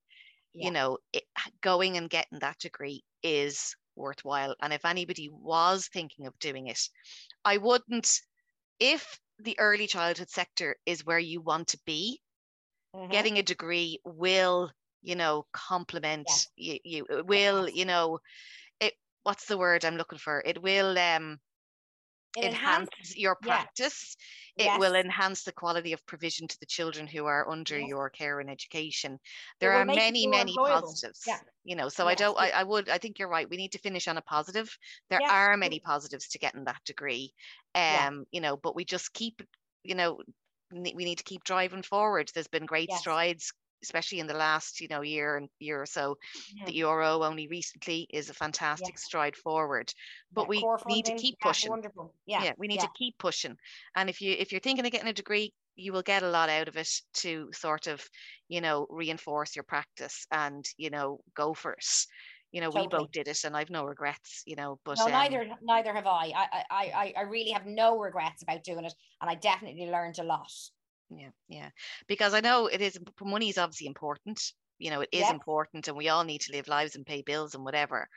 Yeah. 0.54 0.68
you 0.68 0.72
know, 0.72 1.00
it, 1.14 1.24
going 1.62 1.98
and 1.98 2.10
getting 2.10 2.40
that 2.40 2.60
degree 2.60 3.04
is 3.24 3.76
worthwhile. 3.96 4.56
And 4.62 4.74
if 4.74 4.86
anybody 4.86 5.30
was 5.30 5.88
thinking 5.90 6.28
of 6.28 6.38
doing 6.40 6.68
it, 6.68 6.82
I 7.46 7.58
wouldn't, 7.58 8.22
if 8.80 9.20
the 9.40 9.60
early 9.60 9.88
childhood 9.88 10.30
sector 10.30 10.78
is 10.86 11.06
where 11.06 11.20
you 11.20 11.42
want 11.42 11.70
to 11.70 11.80
be, 11.86 12.22
Mhm. 12.94 13.28
getting 13.28 13.38
a 13.38 13.44
degree 13.44 14.00
will 14.06 14.72
you 15.02 15.16
know 15.16 15.46
complement 15.54 16.48
you, 16.56 16.80
you 16.84 17.06
it 17.10 17.26
will 17.28 17.70
you 17.70 17.86
know 17.86 18.20
it 18.80 18.96
what's 19.24 19.48
the 19.48 19.58
word 19.58 19.86
i'm 19.86 19.98
looking 19.98 20.20
for 20.20 20.42
it 20.46 20.62
will 20.62 20.98
um 20.98 21.40
It 22.42 22.46
enhance 22.46 22.90
enhances- 22.94 23.18
your 23.18 23.38
yeah. 23.44 23.48
practice 23.48 24.16
it 24.58 24.80
will 24.80 24.96
enhance 24.96 25.44
the 25.44 25.52
quality 25.52 25.94
of 25.94 26.04
provision 26.08 26.48
to 26.48 26.60
the 26.60 26.66
children 26.66 27.06
who 27.08 27.26
are 27.26 27.48
under 27.50 27.78
Yes. 27.78 27.88
your 27.90 28.10
care 28.10 28.40
and 28.40 28.50
education 28.50 29.20
there 29.60 29.74
are 29.74 29.86
many 29.86 30.26
many 30.28 30.52
enjoyable. 30.52 30.82
positives 30.82 31.24
Yeah. 31.28 31.40
you 31.64 31.76
know 31.76 31.90
so 31.90 32.08
i 32.08 32.16
don't 32.16 32.38
I, 32.40 32.50
I 32.50 32.64
would 32.64 32.90
i 32.90 32.98
think 32.98 33.20
you're 33.20 33.30
right 33.30 33.50
we 33.50 33.58
need 33.58 33.72
to 33.74 33.80
finish 33.80 34.08
on 34.08 34.18
a 34.18 34.22
positive 34.22 34.70
there 35.10 35.22
are 35.30 35.58
many 35.58 35.80
positives 35.80 36.28
to 36.30 36.40
getting 36.40 36.64
that 36.66 36.82
degree 36.86 37.34
um 37.76 38.26
you 38.32 38.42
know 38.42 38.58
but 38.58 38.76
we 38.76 38.84
just 38.86 39.14
keep 39.14 39.42
you 39.84 39.96
know 39.96 40.20
we 40.72 40.94
need 41.06 41.18
to 41.20 41.24
keep 41.24 41.44
driving 41.44 41.84
forward 41.84 42.30
there's 42.34 42.48
been 42.48 42.66
great 42.66 42.90
Yes. 42.90 43.00
strides 43.02 43.54
especially 43.84 44.20
in 44.20 44.28
the 44.28 44.34
last 44.34 44.80
you 44.82 44.88
know 44.88 45.02
year 45.02 45.38
and 45.38 45.50
year 45.60 45.82
or 45.82 45.86
so 45.86 46.16
the 46.66 46.74
Mhm. 46.74 46.78
ERO 46.80 47.24
only 47.24 47.48
recently 47.48 48.08
is 48.12 48.30
a 48.30 48.34
fantastic 48.34 48.98
stride 48.98 49.36
forward 49.36 49.92
but 50.32 50.48
Yeah, 50.48 50.62
we 50.86 50.94
need 50.96 51.06
to 51.06 51.14
keep 51.14 51.40
pushing. 51.40 51.78
Yeah. 52.26 52.54
we 52.58 52.68
need 52.68 52.78
yeah. 52.78 52.82
to 52.82 52.90
keep 52.90 53.18
pushing 53.18 53.58
and 53.96 54.10
if 54.10 54.22
you 54.22 54.32
if 54.34 54.52
you're 54.52 54.62
thinking 54.62 54.86
of 54.86 54.92
getting 54.92 55.08
a 55.10 55.14
degree 55.14 55.54
you 55.76 55.94
will 55.94 56.02
get 56.04 56.24
a 56.24 56.30
lot 56.30 56.50
out 56.50 56.68
of 56.68 56.76
it 56.78 56.90
to 57.14 57.50
sort 57.54 57.88
of 57.88 58.08
you 58.48 58.62
know 58.62 58.88
reinforce 58.90 59.56
your 59.56 59.64
practice 59.64 60.26
and 60.32 60.66
you 60.78 60.90
know 60.90 61.20
go 61.36 61.54
for 61.54 61.74
it 61.74 61.86
you 62.52 62.62
know 62.62 62.70
we 62.72 62.88
both 62.88 63.12
did 63.12 63.28
it 63.28 63.44
and 63.44 63.56
i've 63.56 63.70
no 63.70 63.86
regrets 63.86 64.44
you 64.46 64.56
know 64.56 64.80
but 64.84 65.06
no, 65.06 65.08
um, 65.08 65.12
neither 65.12 65.50
neither 65.62 65.94
have 65.94 66.08
I. 66.08 66.32
I, 66.36 66.64
I 66.70 66.92
I 66.92 67.14
I 67.18 67.22
really 67.22 67.52
have 67.52 67.66
no 67.66 67.98
regrets 68.00 68.42
about 68.42 68.64
doing 68.64 68.86
it, 68.86 68.94
and 69.22 69.30
I 69.30 69.36
definitely 69.36 69.86
learned 69.86 70.18
a 70.20 70.24
lot. 70.24 70.52
Yeah 71.10 71.30
yeah 71.48 71.70
because 72.08 72.34
i 72.34 72.40
know 72.40 72.68
it 72.68 72.82
is 72.82 73.00
money 73.22 73.50
is 73.50 73.58
obviously 73.58 73.88
important 73.88 74.40
you 74.80 74.90
know 74.90 75.02
it 75.02 75.10
is 75.12 75.30
Yes. 75.30 75.32
important 75.32 75.88
and 75.88 75.98
we 75.98 76.10
all 76.10 76.24
need 76.24 76.42
to 76.42 76.52
live 76.52 76.68
lives 76.68 76.96
and 76.96 77.06
pay 77.06 77.22
bills 77.22 77.56
and 77.56 77.64
whatever 77.64 78.08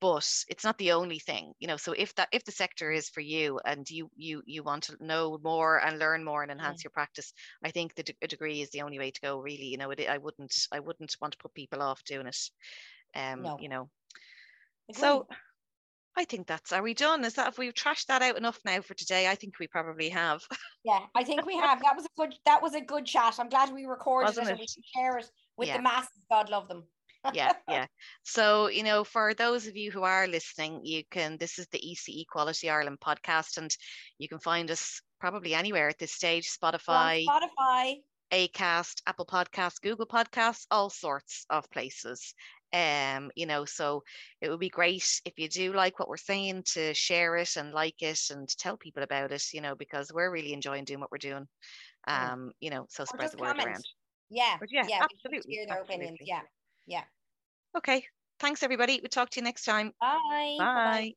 but 0.00 0.26
it's 0.48 0.64
not 0.64 0.78
the 0.78 0.92
only 0.92 1.18
thing 1.18 1.52
you 1.58 1.66
know 1.68 1.76
so 1.76 1.92
if 1.92 2.14
that 2.14 2.28
if 2.32 2.44
the 2.44 2.52
sector 2.52 2.90
is 2.90 3.08
for 3.08 3.20
you 3.20 3.58
and 3.64 3.88
you 3.90 4.08
you 4.16 4.42
you 4.46 4.62
want 4.62 4.84
to 4.84 4.96
know 5.00 5.38
more 5.42 5.78
and 5.84 5.98
learn 5.98 6.24
more 6.24 6.42
and 6.42 6.52
enhance 6.52 6.84
your 6.84 6.90
practice 6.90 7.32
i 7.64 7.70
think 7.70 7.94
the 7.94 8.04
a 8.22 8.28
degree 8.28 8.60
is 8.60 8.70
the 8.70 8.82
only 8.82 8.98
way 8.98 9.10
to 9.10 9.20
go 9.20 9.38
really 9.40 9.66
you 9.66 9.78
know 9.78 9.90
it, 9.90 10.08
i 10.08 10.18
wouldn't 10.18 10.54
i 10.72 10.80
wouldn't 10.80 11.16
want 11.20 11.32
to 11.32 11.38
put 11.38 11.54
people 11.54 11.82
off 11.82 12.02
doing 12.04 12.26
it 12.26 12.38
um 13.14 13.50
No. 13.50 13.58
you 13.58 13.68
know 13.68 13.88
Agree. 14.88 15.12
so 15.12 15.26
i 16.16 16.24
think 16.24 16.46
that's 16.46 16.72
are 16.72 16.82
we 16.82 16.94
done 16.94 17.24
is 17.24 17.34
that 17.34 17.48
if 17.48 17.58
we've 17.58 17.74
trashed 17.74 18.06
that 18.06 18.22
out 18.22 18.36
enough 18.36 18.58
now 18.64 18.80
for 18.80 18.94
today 18.94 19.28
i 19.28 19.34
think 19.34 19.58
we 19.58 19.66
probably 19.66 20.08
have 20.08 20.40
yeah, 20.84 20.98
I 21.14 21.22
think 21.22 21.46
we 21.46 21.56
have. 21.56 21.80
That 21.82 21.94
was 21.94 22.06
a 22.06 22.08
good. 22.16 22.34
That 22.44 22.60
was 22.60 22.74
a 22.74 22.80
good 22.80 23.06
chat. 23.06 23.36
I'm 23.38 23.48
glad 23.48 23.72
we 23.72 23.84
recorded 23.84 24.26
Wasn't 24.30 24.48
it, 24.48 24.50
and 24.50 24.58
we 24.58 24.66
can 24.66 24.82
share 24.96 25.16
it 25.18 25.30
with 25.56 25.68
Yeah. 25.68 25.76
the 25.76 25.82
masses. 25.84 26.24
God 26.28 26.50
love 26.50 26.66
them. 26.66 26.82
yeah 27.32 27.52
yeah 27.68 27.86
so 28.24 28.66
you 28.66 28.82
know 28.82 29.04
for 29.04 29.32
those 29.34 29.68
of 29.68 29.76
you 29.76 29.92
who 29.92 30.02
are 30.02 30.26
listening 30.26 30.80
you 30.82 31.04
can 31.08 31.36
this 31.38 31.56
is 31.60 31.68
the 31.68 31.78
ece 31.78 32.26
quality 32.26 32.68
ireland 32.68 32.98
podcast 32.98 33.58
and 33.58 33.70
you 34.18 34.28
can 34.28 34.40
find 34.40 34.72
us 34.72 35.00
probably 35.20 35.54
anywhere 35.54 35.88
at 35.88 35.98
this 36.00 36.12
stage 36.12 36.50
We're 36.60 36.68
on 36.68 36.74
spotify 36.74 37.24
Spotify. 37.26 37.94
acast 38.32 39.02
apple 39.06 39.26
podcasts 39.26 39.80
google 39.80 40.06
podcasts 40.06 40.66
all 40.72 40.90
sorts 40.90 41.46
of 41.48 41.70
places 41.70 42.34
um 42.72 43.30
you 43.36 43.46
know 43.46 43.64
so 43.64 44.02
it 44.40 44.48
would 44.48 44.60
be 44.60 44.68
great 44.68 45.20
if 45.24 45.34
you 45.36 45.48
do 45.48 45.72
like 45.72 45.98
what 45.98 46.08
we're 46.08 46.16
saying 46.16 46.62
to 46.64 46.94
share 46.94 47.36
it 47.36 47.56
and 47.56 47.72
like 47.72 48.00
it 48.00 48.20
and 48.30 48.48
tell 48.48 48.76
people 48.76 49.02
about 49.02 49.30
it 49.30 49.44
you 49.52 49.60
know 49.60 49.74
because 49.74 50.10
we're 50.12 50.30
really 50.30 50.52
enjoying 50.52 50.84
doing 50.84 51.00
what 51.00 51.10
we're 51.10 51.18
doing 51.18 51.46
um 52.08 52.50
you 52.60 52.70
know 52.70 52.86
so 52.88 53.04
spread 53.04 53.30
the 53.30 53.38
word 53.38 53.56
comment. 53.56 53.66
around 53.66 53.84
Yeah. 54.30 54.56
But 54.58 54.70
yeah, 54.72 54.86
yeah. 54.88 55.02
absolutely, 55.02 55.54
Hear 55.54 55.66
their 55.66 55.82
opinions. 55.82 56.18
Yeah. 56.22 56.40
Yeah. 56.86 57.04
okay 57.76 58.04
thanks 58.40 58.62
everybody 58.62 58.98
we'll 59.02 59.08
talk 59.08 59.30
to 59.30 59.40
you 59.40 59.44
next 59.44 59.64
time 59.64 59.92
Bye. 60.00 60.54
Bye-bye. 60.58 60.84
bye 60.84 61.12